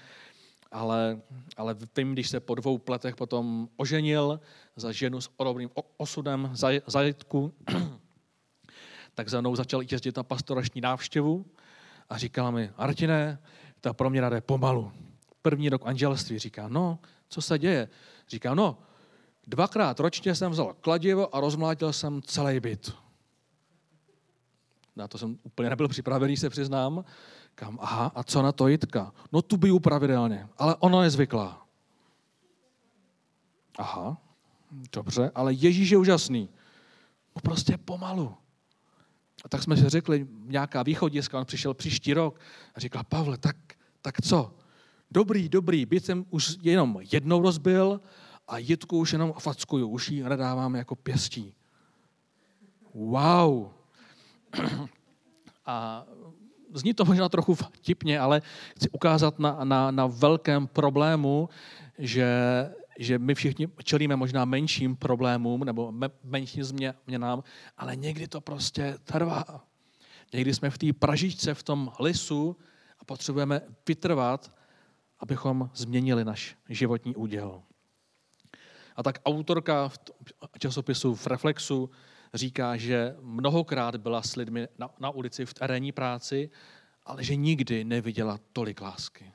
ale, 0.72 1.20
ale 1.56 1.76
vím, 1.96 2.12
když 2.12 2.28
se 2.28 2.40
po 2.40 2.54
dvou 2.54 2.80
letech 2.88 3.16
potom 3.16 3.68
oženil 3.76 4.40
za 4.76 4.92
ženu 4.92 5.20
s 5.20 5.28
podobným 5.28 5.70
osudem 5.96 6.50
zajetku, 6.86 7.54
tak 9.14 9.28
za 9.28 9.40
mnou 9.40 9.56
začal 9.56 9.82
jezdit 9.90 10.16
na 10.16 10.22
pastorační 10.22 10.80
návštěvu 10.80 11.46
a 12.08 12.18
říkal 12.18 12.52
mi, 12.52 12.70
Artine, 12.76 13.38
ta 13.80 13.92
proměna 13.92 14.28
jde 14.28 14.40
pomalu. 14.40 14.92
První 15.42 15.68
rok 15.68 15.82
anželství 15.84 16.38
říká, 16.38 16.68
no, 16.68 16.98
co 17.28 17.42
se 17.42 17.58
děje? 17.58 17.88
Říká, 18.28 18.54
no, 18.54 18.78
dvakrát 19.46 20.00
ročně 20.00 20.34
jsem 20.34 20.52
vzal 20.52 20.74
kladivo 20.80 21.36
a 21.36 21.40
rozmlátil 21.40 21.92
jsem 21.92 22.22
celý 22.22 22.60
byt. 22.60 22.94
Na 24.96 25.08
to 25.08 25.18
jsem 25.18 25.38
úplně 25.42 25.70
nebyl 25.70 25.88
připravený, 25.88 26.36
se 26.36 26.50
přiznám. 26.50 27.04
Kam, 27.54 27.78
aha, 27.82 28.12
a 28.14 28.22
co 28.22 28.42
na 28.42 28.52
to 28.52 28.68
Jitka? 28.68 29.12
No 29.32 29.42
tu 29.42 29.56
biju 29.56 29.78
pravidelně, 29.78 30.48
ale 30.58 30.76
ono 30.76 31.02
je 31.02 31.10
zvyklá. 31.10 31.66
Aha, 33.78 34.16
dobře, 34.92 35.30
ale 35.34 35.52
Ježíš 35.52 35.90
je 35.90 35.98
úžasný. 35.98 36.48
No 37.36 37.40
prostě 37.42 37.78
pomalu. 37.78 38.36
A 39.44 39.48
tak 39.48 39.62
jsme 39.62 39.76
si 39.76 39.88
řekli 39.88 40.26
nějaká 40.44 40.82
východiska, 40.82 41.38
on 41.38 41.44
přišel 41.44 41.74
příští 41.74 42.14
rok 42.14 42.40
a 42.74 42.80
říkal, 42.80 43.04
Pavle, 43.08 43.38
tak, 43.38 43.56
tak 44.02 44.20
co? 44.22 44.54
Dobrý, 45.10 45.48
dobrý, 45.48 45.86
byt 45.86 46.04
jsem 46.04 46.24
už 46.30 46.56
jenom 46.62 46.98
jednou 47.12 47.42
rozbil 47.42 48.00
a 48.48 48.58
Jitku 48.58 48.98
už 48.98 49.12
jenom 49.12 49.32
fackuju, 49.38 49.88
už 49.88 50.08
ji 50.08 50.22
nedávám 50.22 50.74
jako 50.74 50.94
pěstí. 50.94 51.54
Wow. 52.94 53.68
A 55.66 56.06
zní 56.74 56.94
to 56.94 57.04
možná 57.04 57.28
trochu 57.28 57.54
vtipně, 57.54 58.20
ale 58.20 58.42
chci 58.76 58.90
ukázat 58.90 59.38
na, 59.38 59.64
na, 59.64 59.90
na 59.90 60.06
velkém 60.06 60.66
problému, 60.66 61.48
že, 61.98 62.26
že 62.98 63.18
my 63.18 63.34
všichni 63.34 63.68
čelíme 63.84 64.16
možná 64.16 64.44
menším 64.44 64.96
problémům 64.96 65.64
nebo 65.64 65.92
me, 65.92 66.08
menším 66.24 66.64
změnám, 66.64 67.42
ale 67.76 67.96
někdy 67.96 68.28
to 68.28 68.40
prostě 68.40 68.98
trvá. 69.04 69.44
Někdy 70.32 70.54
jsme 70.54 70.70
v 70.70 70.78
té 70.78 70.92
pražičce, 70.92 71.54
v 71.54 71.62
tom 71.62 71.92
lisu 72.00 72.56
a 72.98 73.04
potřebujeme 73.04 73.60
vytrvat, 73.88 74.54
abychom 75.18 75.70
změnili 75.74 76.24
náš 76.24 76.56
životní 76.68 77.14
úděl. 77.14 77.62
A 78.96 79.02
tak 79.02 79.18
autorka 79.24 79.88
v 79.88 79.98
časopisu 80.58 81.14
v 81.14 81.26
Reflexu 81.26 81.90
říká, 82.34 82.76
že 82.76 83.16
mnohokrát 83.20 83.96
byla 83.96 84.22
s 84.22 84.36
lidmi 84.36 84.68
na, 84.78 84.90
na 85.00 85.10
ulici 85.10 85.46
v 85.46 85.54
terénní 85.54 85.92
práci, 85.92 86.50
ale 87.04 87.24
že 87.24 87.36
nikdy 87.36 87.84
neviděla 87.84 88.38
tolik 88.52 88.80
lásky. 88.80 89.32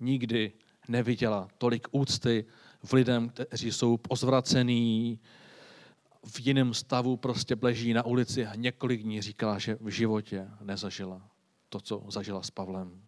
Nikdy 0.00 0.52
neviděla 0.88 1.48
tolik 1.58 1.88
úcty 1.90 2.44
v 2.84 2.92
lidem, 2.92 3.28
kteří 3.28 3.72
jsou 3.72 3.96
pozvracený, 3.96 5.20
v 6.24 6.40
jiném 6.40 6.74
stavu 6.74 7.16
prostě 7.16 7.56
bleží 7.56 7.92
na 7.92 8.04
ulici 8.04 8.46
a 8.46 8.54
několik 8.54 9.02
dní 9.02 9.22
říkala, 9.22 9.58
že 9.58 9.76
v 9.80 9.88
životě 9.88 10.48
nezažila 10.60 11.22
to, 11.68 11.80
co 11.80 12.04
zažila 12.08 12.42
s 12.42 12.50
Pavlem. 12.50 13.00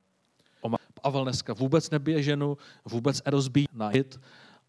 Pavel 1.02 1.24
dneska 1.24 1.52
vůbec 1.52 1.90
nebije 1.90 2.22
ženu, 2.22 2.56
vůbec 2.84 3.22
nerozbíjí 3.24 3.66
na 3.72 3.88
hit 3.88 4.20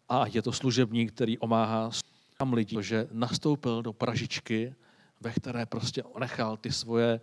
a 0.08 0.26
je 0.26 0.42
to 0.42 0.52
služebník, 0.52 1.12
který 1.12 1.38
omáhá 1.38 1.90
tam 2.38 2.52
lidí, 2.52 2.76
že 2.80 3.08
nastoupil 3.12 3.82
do 3.82 3.92
pražičky, 3.92 4.74
ve 5.20 5.32
které 5.32 5.66
prostě 5.66 6.02
nechal 6.18 6.56
ty 6.56 6.72
svoje, 6.72 7.20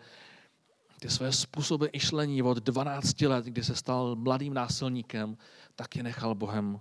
ty 1.06 1.12
svoje 1.12 1.32
způsoby 1.32 1.86
myšlení 1.94 2.42
od 2.42 2.58
12 2.58 3.22
let, 3.22 3.46
kdy 3.46 3.64
se 3.64 3.76
stal 3.76 4.16
mladým 4.16 4.54
násilníkem, 4.54 5.38
tak 5.76 5.96
je 5.96 6.04
nechal 6.04 6.36
Bohem 6.36 6.80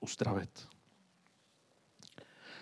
uzdravit. 0.00 0.68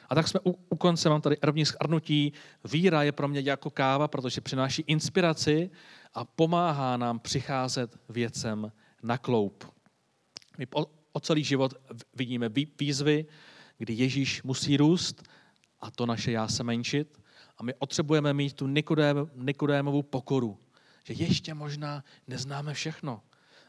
A 0.09 0.15
tak 0.15 0.29
jsme 0.29 0.41
u, 0.47 0.59
u 0.69 0.77
konce, 0.77 1.09
mám 1.09 1.21
tady 1.21 1.37
rovní 1.43 1.67
schrnutí. 1.67 2.33
Víra 2.65 3.03
je 3.03 3.13
pro 3.13 3.29
mě 3.29 3.41
jako 3.41 3.71
káva, 3.71 4.09
protože 4.09 4.41
přináší 4.41 4.85
inspiraci 4.87 5.71
a 6.15 6.25
pomáhá 6.25 6.97
nám 6.97 7.19
přicházet 7.19 7.97
věcem 8.09 8.73
na 9.03 9.19
kloup. 9.19 9.65
My 10.59 10.67
po, 10.67 10.87
o 11.13 11.21
celý 11.21 11.45
život 11.45 11.75
vidíme 12.15 12.49
výzvy, 12.81 13.27
kdy 13.79 13.93
Ježíš 13.93 14.43
musí 14.43 14.77
růst 14.77 15.23
a 15.81 15.91
to 15.91 16.07
naše 16.07 16.33
já 16.33 16.49
se 16.49 16.65
menšit. 16.65 17.21
A 17.59 17.63
my 17.63 17.73
potřebujeme 17.73 18.33
mít 18.33 18.53
tu 18.53 18.67
Nikodém, 18.67 19.31
Nikodémovou 19.35 20.03
pokoru, 20.03 20.59
že 21.05 21.15
ještě 21.15 21.55
možná 21.55 22.05
neznáme 22.29 22.75
všechno. 22.75 23.23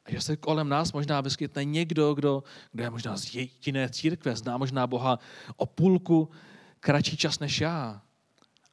A 0.06 0.12
že 0.12 0.22
se 0.22 0.38
kolem 0.38 0.70
nás 0.70 0.94
možná 0.94 1.22
vyskytne 1.22 1.66
někdo, 1.66 2.14
kdo, 2.14 2.44
kdo 2.72 2.84
je 2.84 2.90
možná 2.90 3.18
z 3.18 3.36
jiné 3.66 3.90
církve, 3.90 4.36
zná 4.36 4.58
možná 4.58 4.88
Boha 4.88 5.20
o 5.56 5.66
půlku 5.66 6.30
kratší 6.80 7.18
čas 7.18 7.40
než 7.40 7.62
já. 7.62 8.02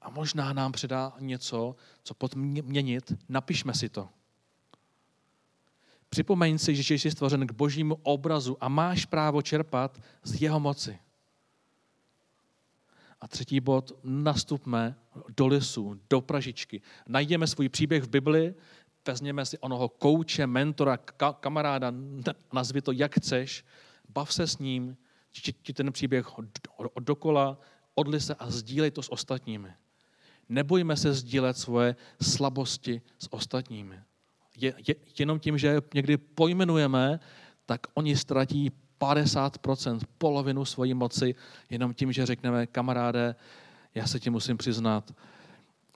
A 0.02 0.10
možná 0.10 0.52
nám 0.52 0.72
předá 0.72 1.12
něco, 1.20 1.76
co 2.02 2.14
podměnit. 2.14 3.12
Napišme 3.28 3.74
si 3.74 3.88
to. 3.88 4.08
Připomeň 6.08 6.58
si, 6.58 6.82
že 6.82 6.94
jsi 6.94 7.10
stvořen 7.10 7.46
k 7.46 7.52
božímu 7.52 7.98
obrazu 8.02 8.56
a 8.60 8.68
máš 8.68 9.04
právo 9.06 9.42
čerpat 9.42 10.00
z 10.22 10.42
jeho 10.42 10.60
moci. 10.60 10.98
A 13.20 13.28
třetí 13.28 13.61
bod, 13.61 13.92
nastupme 14.04 14.96
do 15.37 15.46
lesu, 15.46 16.00
do 16.11 16.20
Pražičky. 16.20 16.83
Najdeme 17.09 17.46
svůj 17.46 17.68
příběh 17.68 18.02
v 18.02 18.09
Bibli, 18.09 18.54
vezměme 19.06 19.46
si 19.46 19.59
onoho 19.59 19.88
kouče, 19.88 20.46
mentora, 20.46 20.96
ka- 20.96 21.35
kamaráda, 21.35 21.92
nazvi 22.52 22.83
to 22.83 22.92
jak 22.92 23.16
chceš, 23.18 23.64
bav 24.09 24.33
se 24.33 24.46
s 24.46 24.59
ním, 24.59 24.96
ti 25.62 25.72
ten 25.72 25.92
příběh 25.92 26.26
dokola, 27.00 27.59
odli 27.94 28.20
se 28.20 28.35
a 28.35 28.50
sdílej 28.50 28.90
to 28.90 29.02
s 29.02 29.12
ostatními. 29.12 29.72
Nebojme 30.48 30.96
se 30.96 31.12
sdílet 31.12 31.56
svoje 31.56 31.96
slabosti 32.22 33.02
s 33.18 33.33
ostatními. 33.33 34.00
Je, 34.56 34.74
je, 34.88 34.94
jenom 35.18 35.38
tím, 35.38 35.59
že 35.59 35.76
někdy 35.94 36.16
pojmenujeme, 36.16 37.20
tak 37.66 37.80
oni 37.94 38.16
ztratí 38.16 38.72
50%, 39.00 40.00
polovinu 40.18 40.64
svojí 40.64 40.94
moci, 40.94 41.34
jenom 41.70 41.94
tím, 41.94 42.12
že 42.12 42.26
řekneme, 42.26 42.66
kamaráde, 42.66 43.34
já 43.94 44.06
se 44.06 44.20
ti 44.20 44.30
musím 44.30 44.56
přiznat, 44.56 45.14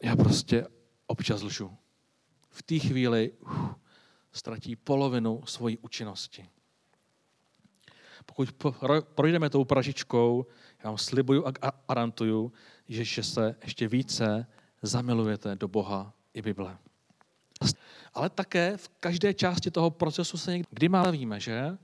já 0.03 0.17
prostě 0.17 0.67
občas 1.07 1.43
lžu. 1.43 1.77
V 2.51 2.62
té 2.62 2.79
chvíli 2.79 3.33
uf, 3.40 3.75
ztratí 4.33 4.77
polovinu 4.77 5.43
svojí 5.47 5.79
účinnosti. 5.79 6.49
Pokud 8.27 8.49
projdeme 9.14 9.51
tou 9.51 9.64
pražičkou, 9.64 10.47
já 10.85 10.90
vám 10.90 10.99
slibuju 10.99 11.47
a 11.47 11.53
garantuju, 11.88 12.53
že 12.88 13.23
se 13.23 13.57
ještě 13.62 13.88
více 13.88 14.47
zamilujete 14.83 15.57
do 15.57 15.69
Boha 15.69 16.12
i 16.35 16.43
Bible. 16.43 16.79
Ale 18.14 18.31
také 18.31 18.77
v 18.77 18.88
každé 18.88 19.35
části 19.35 19.71
toho 19.71 19.90
procesu 19.90 20.38
se 20.38 20.53
někdy, 20.53 20.67
kdy 20.71 20.88
máme 20.88 21.12
víme, 21.12 21.40
že 21.40 21.79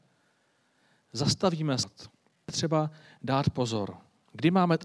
zastavíme 1.13 1.79
se. 1.79 1.89
Třeba 2.47 2.91
dát 3.23 3.51
pozor. 3.51 3.97
Kdy 4.33 4.51
máme... 4.51 4.79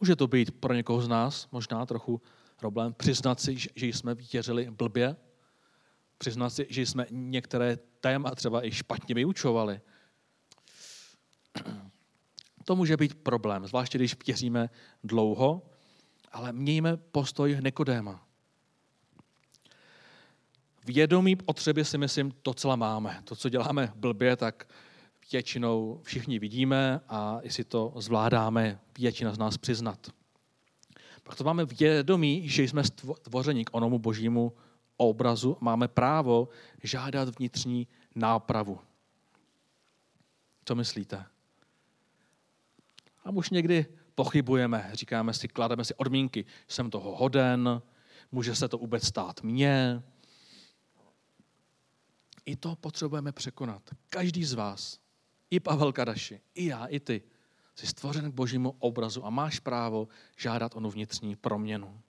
Může 0.00 0.16
to 0.16 0.26
být 0.26 0.50
pro 0.50 0.74
někoho 0.74 1.02
z 1.02 1.08
nás 1.08 1.48
možná 1.52 1.86
trochu 1.86 2.20
problém 2.56 2.94
přiznat 2.94 3.40
si, 3.40 3.56
že 3.56 3.86
jsme 3.86 4.14
věřili 4.14 4.70
blbě, 4.70 5.16
přiznat 6.18 6.50
si, 6.50 6.66
že 6.70 6.82
jsme 6.82 7.06
některé 7.10 7.76
téma 7.76 8.30
třeba 8.30 8.66
i 8.66 8.72
špatně 8.72 9.14
vyučovali. 9.14 9.80
To 12.64 12.76
může 12.76 12.96
být 12.96 13.14
problém, 13.14 13.66
zvláště 13.66 13.98
když 13.98 14.16
věříme 14.26 14.70
dlouho, 15.04 15.62
ale 16.32 16.52
mějme 16.52 16.96
postoj 16.96 17.58
Nikodéma 17.64 18.31
vědomí 20.84 21.36
potřeby 21.36 21.84
si 21.84 21.98
myslím 21.98 22.32
docela 22.44 22.76
máme. 22.76 23.22
To, 23.24 23.36
co 23.36 23.48
děláme 23.48 23.92
blbě, 23.96 24.36
tak 24.36 24.68
většinou 25.32 26.00
všichni 26.02 26.38
vidíme 26.38 27.00
a 27.08 27.38
jestli 27.42 27.64
to 27.64 27.92
zvládáme, 27.96 28.80
většina 28.98 29.34
z 29.34 29.38
nás 29.38 29.58
přiznat. 29.58 30.10
Pak 31.22 31.34
to 31.34 31.44
máme 31.44 31.64
vědomí, 31.64 32.48
že 32.48 32.62
jsme 32.62 32.84
stvořeni 32.84 33.64
k 33.64 33.70
onomu 33.72 33.98
božímu 33.98 34.52
obrazu, 34.96 35.56
máme 35.60 35.88
právo 35.88 36.48
žádat 36.82 37.38
vnitřní 37.38 37.88
nápravu. 38.14 38.78
Co 40.64 40.74
myslíte? 40.74 41.24
A 43.24 43.30
už 43.30 43.50
někdy 43.50 43.86
pochybujeme, 44.14 44.90
říkáme 44.92 45.32
si, 45.32 45.48
klademe 45.48 45.84
si 45.84 45.94
odmínky, 45.94 46.44
jsem 46.68 46.90
toho 46.90 47.16
hoden, 47.16 47.82
může 48.32 48.54
se 48.54 48.68
to 48.68 48.78
vůbec 48.78 49.04
stát 49.04 49.42
mně, 49.42 50.02
i 52.46 52.56
to 52.56 52.76
potřebujeme 52.76 53.32
překonat. 53.32 53.82
Každý 54.10 54.44
z 54.44 54.52
vás, 54.52 54.98
i 55.50 55.60
Pavel 55.60 55.92
Kadaši, 55.92 56.40
i 56.54 56.66
já, 56.66 56.86
i 56.86 57.00
ty, 57.00 57.22
jsi 57.74 57.86
stvořen 57.86 58.32
k 58.32 58.34
božímu 58.34 58.76
obrazu 58.78 59.26
a 59.26 59.30
máš 59.30 59.58
právo 59.58 60.08
žádat 60.36 60.76
onu 60.76 60.90
vnitřní 60.90 61.36
proměnu. 61.36 62.00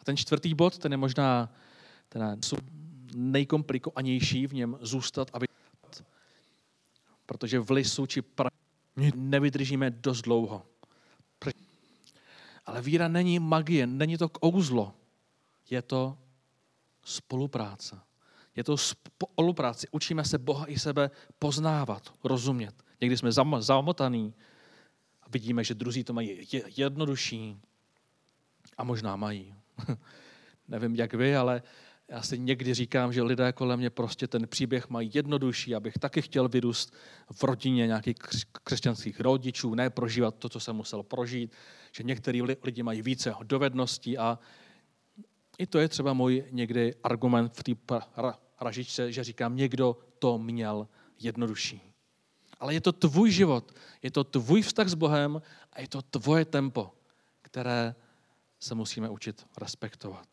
A 0.00 0.04
ten 0.04 0.16
čtvrtý 0.16 0.54
bod, 0.54 0.78
ten 0.78 0.92
je 0.92 0.98
možná 0.98 1.52
ten 2.08 2.40
nejkomplikovanější 3.14 4.46
v 4.46 4.54
něm 4.54 4.78
zůstat, 4.80 5.30
aby 5.32 5.46
protože 7.26 7.60
v 7.60 7.70
lisu 7.70 8.06
či 8.06 8.22
pra... 8.22 8.50
nevydržíme 9.14 9.90
dost 9.90 10.22
dlouho. 10.22 10.66
Ale 12.66 12.82
víra 12.82 13.08
není 13.08 13.38
magie, 13.38 13.86
není 13.86 14.18
to 14.18 14.28
kouzlo. 14.28 14.94
Je 15.70 15.82
to 15.82 16.18
spolupráce. 17.04 18.00
Je 18.58 18.64
to 18.64 18.76
spolupráci. 18.76 19.86
Učíme 19.90 20.24
se 20.24 20.38
Boha 20.38 20.66
i 20.66 20.78
sebe 20.78 21.10
poznávat, 21.38 22.12
rozumět. 22.24 22.74
Někdy 23.00 23.16
jsme 23.16 23.32
zamotaný 23.58 24.34
a 25.22 25.26
vidíme, 25.30 25.64
že 25.64 25.74
druzí 25.74 26.04
to 26.04 26.12
mají 26.12 26.48
jednodušší 26.76 27.56
a 28.78 28.84
možná 28.84 29.16
mají. 29.16 29.54
Nevím, 30.68 30.94
jak 30.94 31.14
vy, 31.14 31.36
ale 31.36 31.62
Já 32.08 32.22
si 32.22 32.38
někdy 32.38 32.74
říkám, 32.74 33.12
že 33.12 33.22
lidé 33.22 33.52
kolem 33.52 33.78
mě 33.78 33.90
prostě 33.90 34.26
ten 34.26 34.48
příběh 34.48 34.90
mají 34.90 35.10
jednodušší, 35.14 35.74
abych 35.74 35.94
taky 35.94 36.22
chtěl 36.22 36.48
vyrůst 36.48 36.94
v 37.32 37.44
rodině 37.44 37.86
nějakých 37.86 38.16
křesťanských 38.64 39.20
rodičů, 39.20 39.74
ne 39.74 39.90
prožívat 39.90 40.34
to, 40.34 40.48
co 40.48 40.60
jsem 40.60 40.76
musel 40.76 41.02
prožít, 41.02 41.52
že 41.92 42.02
některý 42.02 42.42
lidi 42.42 42.82
mají 42.82 43.02
více 43.02 43.34
dovedností 43.42 44.18
a 44.18 44.38
i 45.58 45.66
to 45.66 45.78
je 45.78 45.88
třeba 45.88 46.12
můj 46.12 46.44
někdy 46.50 46.94
argument 47.04 47.52
v 47.56 47.62
té 47.62 47.74
ražičce, 48.60 49.12
že 49.12 49.24
říkám, 49.24 49.56
někdo 49.56 49.98
to 50.18 50.38
měl 50.38 50.88
jednodušší. 51.18 51.82
Ale 52.60 52.74
je 52.74 52.80
to 52.80 52.92
tvůj 52.92 53.30
život, 53.30 53.74
je 54.02 54.10
to 54.10 54.24
tvůj 54.24 54.62
vztah 54.62 54.88
s 54.88 54.94
Bohem 54.94 55.42
a 55.72 55.80
je 55.80 55.88
to 55.88 56.02
tvoje 56.02 56.44
tempo, 56.44 56.92
které 57.42 57.94
se 58.60 58.74
musíme 58.74 59.08
učit 59.08 59.46
respektovat. 59.60 60.28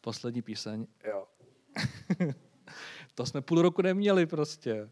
Poslední 0.00 0.42
píseň. 0.42 0.86
Jo. 1.04 1.26
to 3.14 3.26
jsme 3.26 3.40
půl 3.40 3.62
roku 3.62 3.82
neměli 3.82 4.26
prostě. 4.26 4.90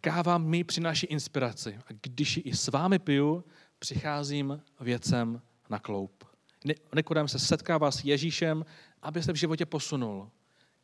Káva 0.00 0.38
mi 0.38 0.64
přináší 0.64 1.06
inspiraci. 1.06 1.80
A 1.86 1.92
když 2.02 2.36
ji 2.36 2.42
i 2.42 2.56
s 2.56 2.68
vámi 2.68 2.98
piju, 2.98 3.44
přicházím 3.78 4.62
věcem 4.80 5.42
na 5.70 5.78
kloup. 5.78 6.24
Nikodem 6.94 7.28
se 7.28 7.38
setkává 7.38 7.90
s 7.90 8.04
Ježíšem, 8.04 8.64
aby 9.02 9.22
se 9.22 9.32
v 9.32 9.36
životě 9.36 9.66
posunul. 9.66 10.30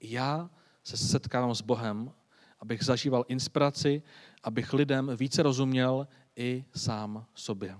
Já 0.01 0.51
se 0.85 0.97
setkávám 0.97 1.55
s 1.55 1.63
Bohem, 1.63 2.13
abych 2.61 2.85
zažíval 2.85 3.25
inspiraci, 3.29 4.03
abych 4.45 4.73
lidem 4.73 5.11
více 5.17 5.43
rozuměl 5.43 6.09
i 6.37 6.65
sám 6.75 7.27
sobě. 7.35 7.79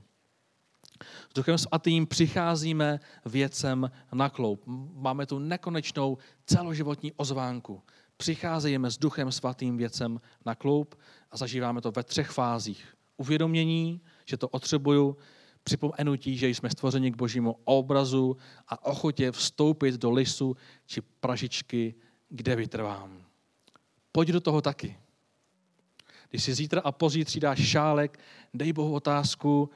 S 1.31 1.35
Duchem 1.35 1.59
Svatým 1.59 2.07
přicházíme 2.07 3.01
věcem 3.25 3.91
na 4.13 4.29
kloup. 4.29 4.63
Máme 4.95 5.27
tu 5.27 5.39
nekonečnou 5.39 6.19
celoživotní 6.47 7.13
ozvánku. 7.13 7.83
Přicházíme 8.17 8.91
s 8.91 8.99
Duchem 8.99 9.33
Svatým 9.33 9.77
věcem 9.77 10.21
na 10.47 10.55
kloup 10.55 10.95
a 11.31 11.37
zažíváme 11.37 11.81
to 11.81 11.91
ve 11.91 12.03
třech 12.03 12.31
fázích. 12.31 12.95
Uvědomění, 13.17 14.01
že 14.25 14.37
to 14.37 14.49
potřebuju, 14.49 15.17
připomenutí, 15.63 16.37
že 16.37 16.49
jsme 16.49 16.71
stvořeni 16.71 17.13
k 17.13 17.17
božímu 17.17 17.57
obrazu 17.65 18.37
a 18.69 18.85
ochotě 18.85 19.33
vstoupit 19.33 19.95
do 19.95 20.11
lisu 20.11 20.57
či 20.87 21.01
pražičky, 21.01 21.95
kde 22.29 22.57
vytrvám. 22.57 23.25
Pojď 24.13 24.29
do 24.29 24.41
toho 24.41 24.61
taky. 24.61 24.99
Když 26.31 26.45
si 26.45 26.55
zítra 26.55 26.81
a 26.81 26.93
pozítří 26.93 27.41
dáš 27.41 27.59
šálek, 27.59 28.21
dej 28.55 28.73
Bohu 28.73 28.95
otázku, 28.95 29.71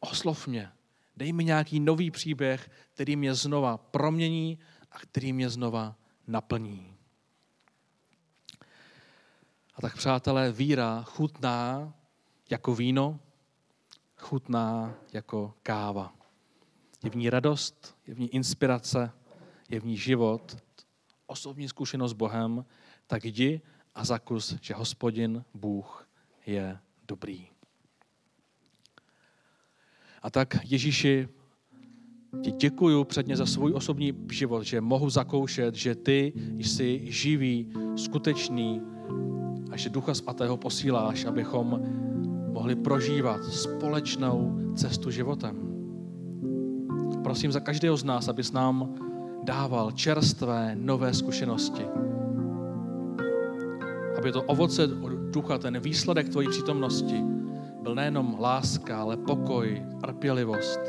oslov 0.00 0.46
mě. 0.46 0.72
Dej 1.16 1.32
mi 1.32 1.44
nějaký 1.44 1.80
nový 1.80 2.10
příběh, 2.10 2.70
který 2.94 3.16
mě 3.16 3.34
znova 3.34 3.78
promění 3.78 4.58
a 4.92 4.98
který 4.98 5.32
mě 5.32 5.50
znova 5.50 5.96
naplní. 6.26 6.96
A 9.74 9.80
tak, 9.80 9.96
přátelé, 9.96 10.52
víra 10.52 11.02
chutná 11.02 11.94
jako 12.50 12.74
víno, 12.74 13.20
chutná 14.16 14.94
jako 15.12 15.54
káva. 15.62 16.14
Je 17.04 17.10
v 17.10 17.16
ní 17.16 17.30
radost, 17.30 17.96
je 18.06 18.14
v 18.14 18.20
ní 18.20 18.28
inspirace, 18.28 19.12
je 19.68 19.80
v 19.80 19.84
ní 19.84 19.96
život, 19.96 20.63
osobní 21.26 21.68
zkušenost 21.68 22.10
s 22.10 22.14
Bohem, 22.14 22.64
tak 23.06 23.24
jdi 23.24 23.60
a 23.94 24.04
zakus, 24.04 24.56
že 24.60 24.74
hospodin 24.74 25.44
Bůh 25.54 26.08
je 26.46 26.78
dobrý. 27.08 27.46
A 30.22 30.30
tak 30.30 30.56
Ježíši, 30.64 31.28
ti 32.42 32.50
děkuju 32.50 33.04
předně 33.04 33.36
za 33.36 33.46
svůj 33.46 33.72
osobní 33.74 34.12
život, 34.30 34.62
že 34.62 34.80
mohu 34.80 35.10
zakoušet, 35.10 35.74
že 35.74 35.94
ty 35.94 36.32
jsi 36.58 37.00
živý, 37.04 37.72
skutečný 37.96 38.80
a 39.70 39.76
že 39.76 39.90
Ducha 39.90 40.14
Svatého 40.14 40.56
posíláš, 40.56 41.24
abychom 41.24 41.80
mohli 42.52 42.76
prožívat 42.76 43.44
společnou 43.44 44.58
cestu 44.76 45.10
životem. 45.10 45.74
Prosím 47.22 47.52
za 47.52 47.60
každého 47.60 47.96
z 47.96 48.04
nás, 48.04 48.28
abys 48.28 48.52
nám 48.52 48.94
dával 49.44 49.92
čerstvé, 49.92 50.76
nové 50.80 51.14
zkušenosti. 51.14 51.86
Aby 54.18 54.32
to 54.32 54.42
ovoce 54.42 54.86
ducha, 55.30 55.58
ten 55.58 55.80
výsledek 55.80 56.28
tvojí 56.28 56.48
přítomnosti, 56.48 57.20
byl 57.82 57.94
nejenom 57.94 58.36
láska, 58.40 59.00
ale 59.00 59.16
pokoj, 59.16 59.82
trpělivost. 60.00 60.80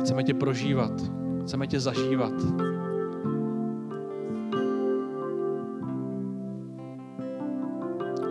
Chceme 0.00 0.24
tě 0.24 0.34
prožívat, 0.34 0.92
chceme 1.42 1.66
tě 1.66 1.80
zažívat. 1.80 2.32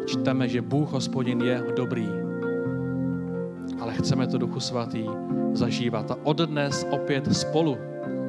Čteme, 0.06 0.48
že 0.48 0.62
Bůh 0.62 0.92
hospodin 0.92 1.42
je 1.42 1.64
dobrý, 1.76 2.27
chceme 3.98 4.28
to 4.28 4.38
Duchu 4.38 4.60
Svatý 4.60 5.06
zažívat. 5.54 6.12
A 6.12 6.18
od 6.24 6.38
dnes 6.38 6.86
opět 6.92 7.36
spolu, 7.36 7.78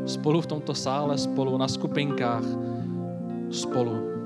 spolu 0.06 0.40
v 0.40 0.46
tomto 0.46 0.74
sále, 0.74 1.18
spolu 1.18 1.58
na 1.58 1.68
skupinkách, 1.68 2.44
spolu. 3.50 4.18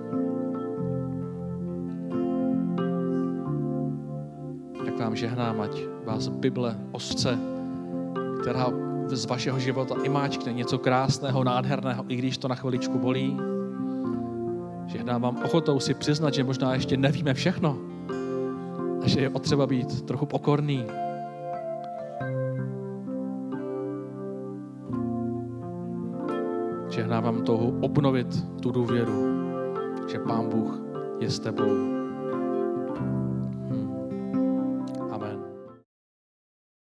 vám 5.12 5.16
žehnám, 5.16 5.60
ať 5.60 5.70
vás 6.04 6.28
Bible 6.28 6.76
osce, 6.92 7.38
která 8.40 8.66
z 9.06 9.24
vašeho 9.24 9.58
života 9.58 9.94
i 10.02 10.08
máčkne 10.08 10.52
něco 10.52 10.78
krásného, 10.78 11.44
nádherného, 11.44 12.04
i 12.08 12.16
když 12.16 12.38
to 12.38 12.48
na 12.48 12.54
chviličku 12.54 12.98
bolí. 12.98 13.36
Žehnám 14.86 15.22
vám 15.22 15.36
ochotou 15.44 15.80
si 15.80 15.94
přiznat, 15.94 16.34
že 16.34 16.44
možná 16.44 16.74
ještě 16.74 16.96
nevíme 16.96 17.34
všechno 17.34 17.78
a 19.02 19.08
že 19.08 19.20
je 19.20 19.30
potřeba 19.30 19.66
být 19.66 20.02
trochu 20.02 20.26
pokorný. 20.26 21.01
Žehnám 26.92 27.24
vám 27.24 27.42
touhu 27.42 27.78
obnovit 27.80 28.60
tu 28.62 28.70
důvěru, 28.70 29.24
že 30.08 30.18
Pán 30.18 30.48
Bůh 30.48 30.80
je 31.20 31.30
s 31.30 31.40
tebou 31.40 31.91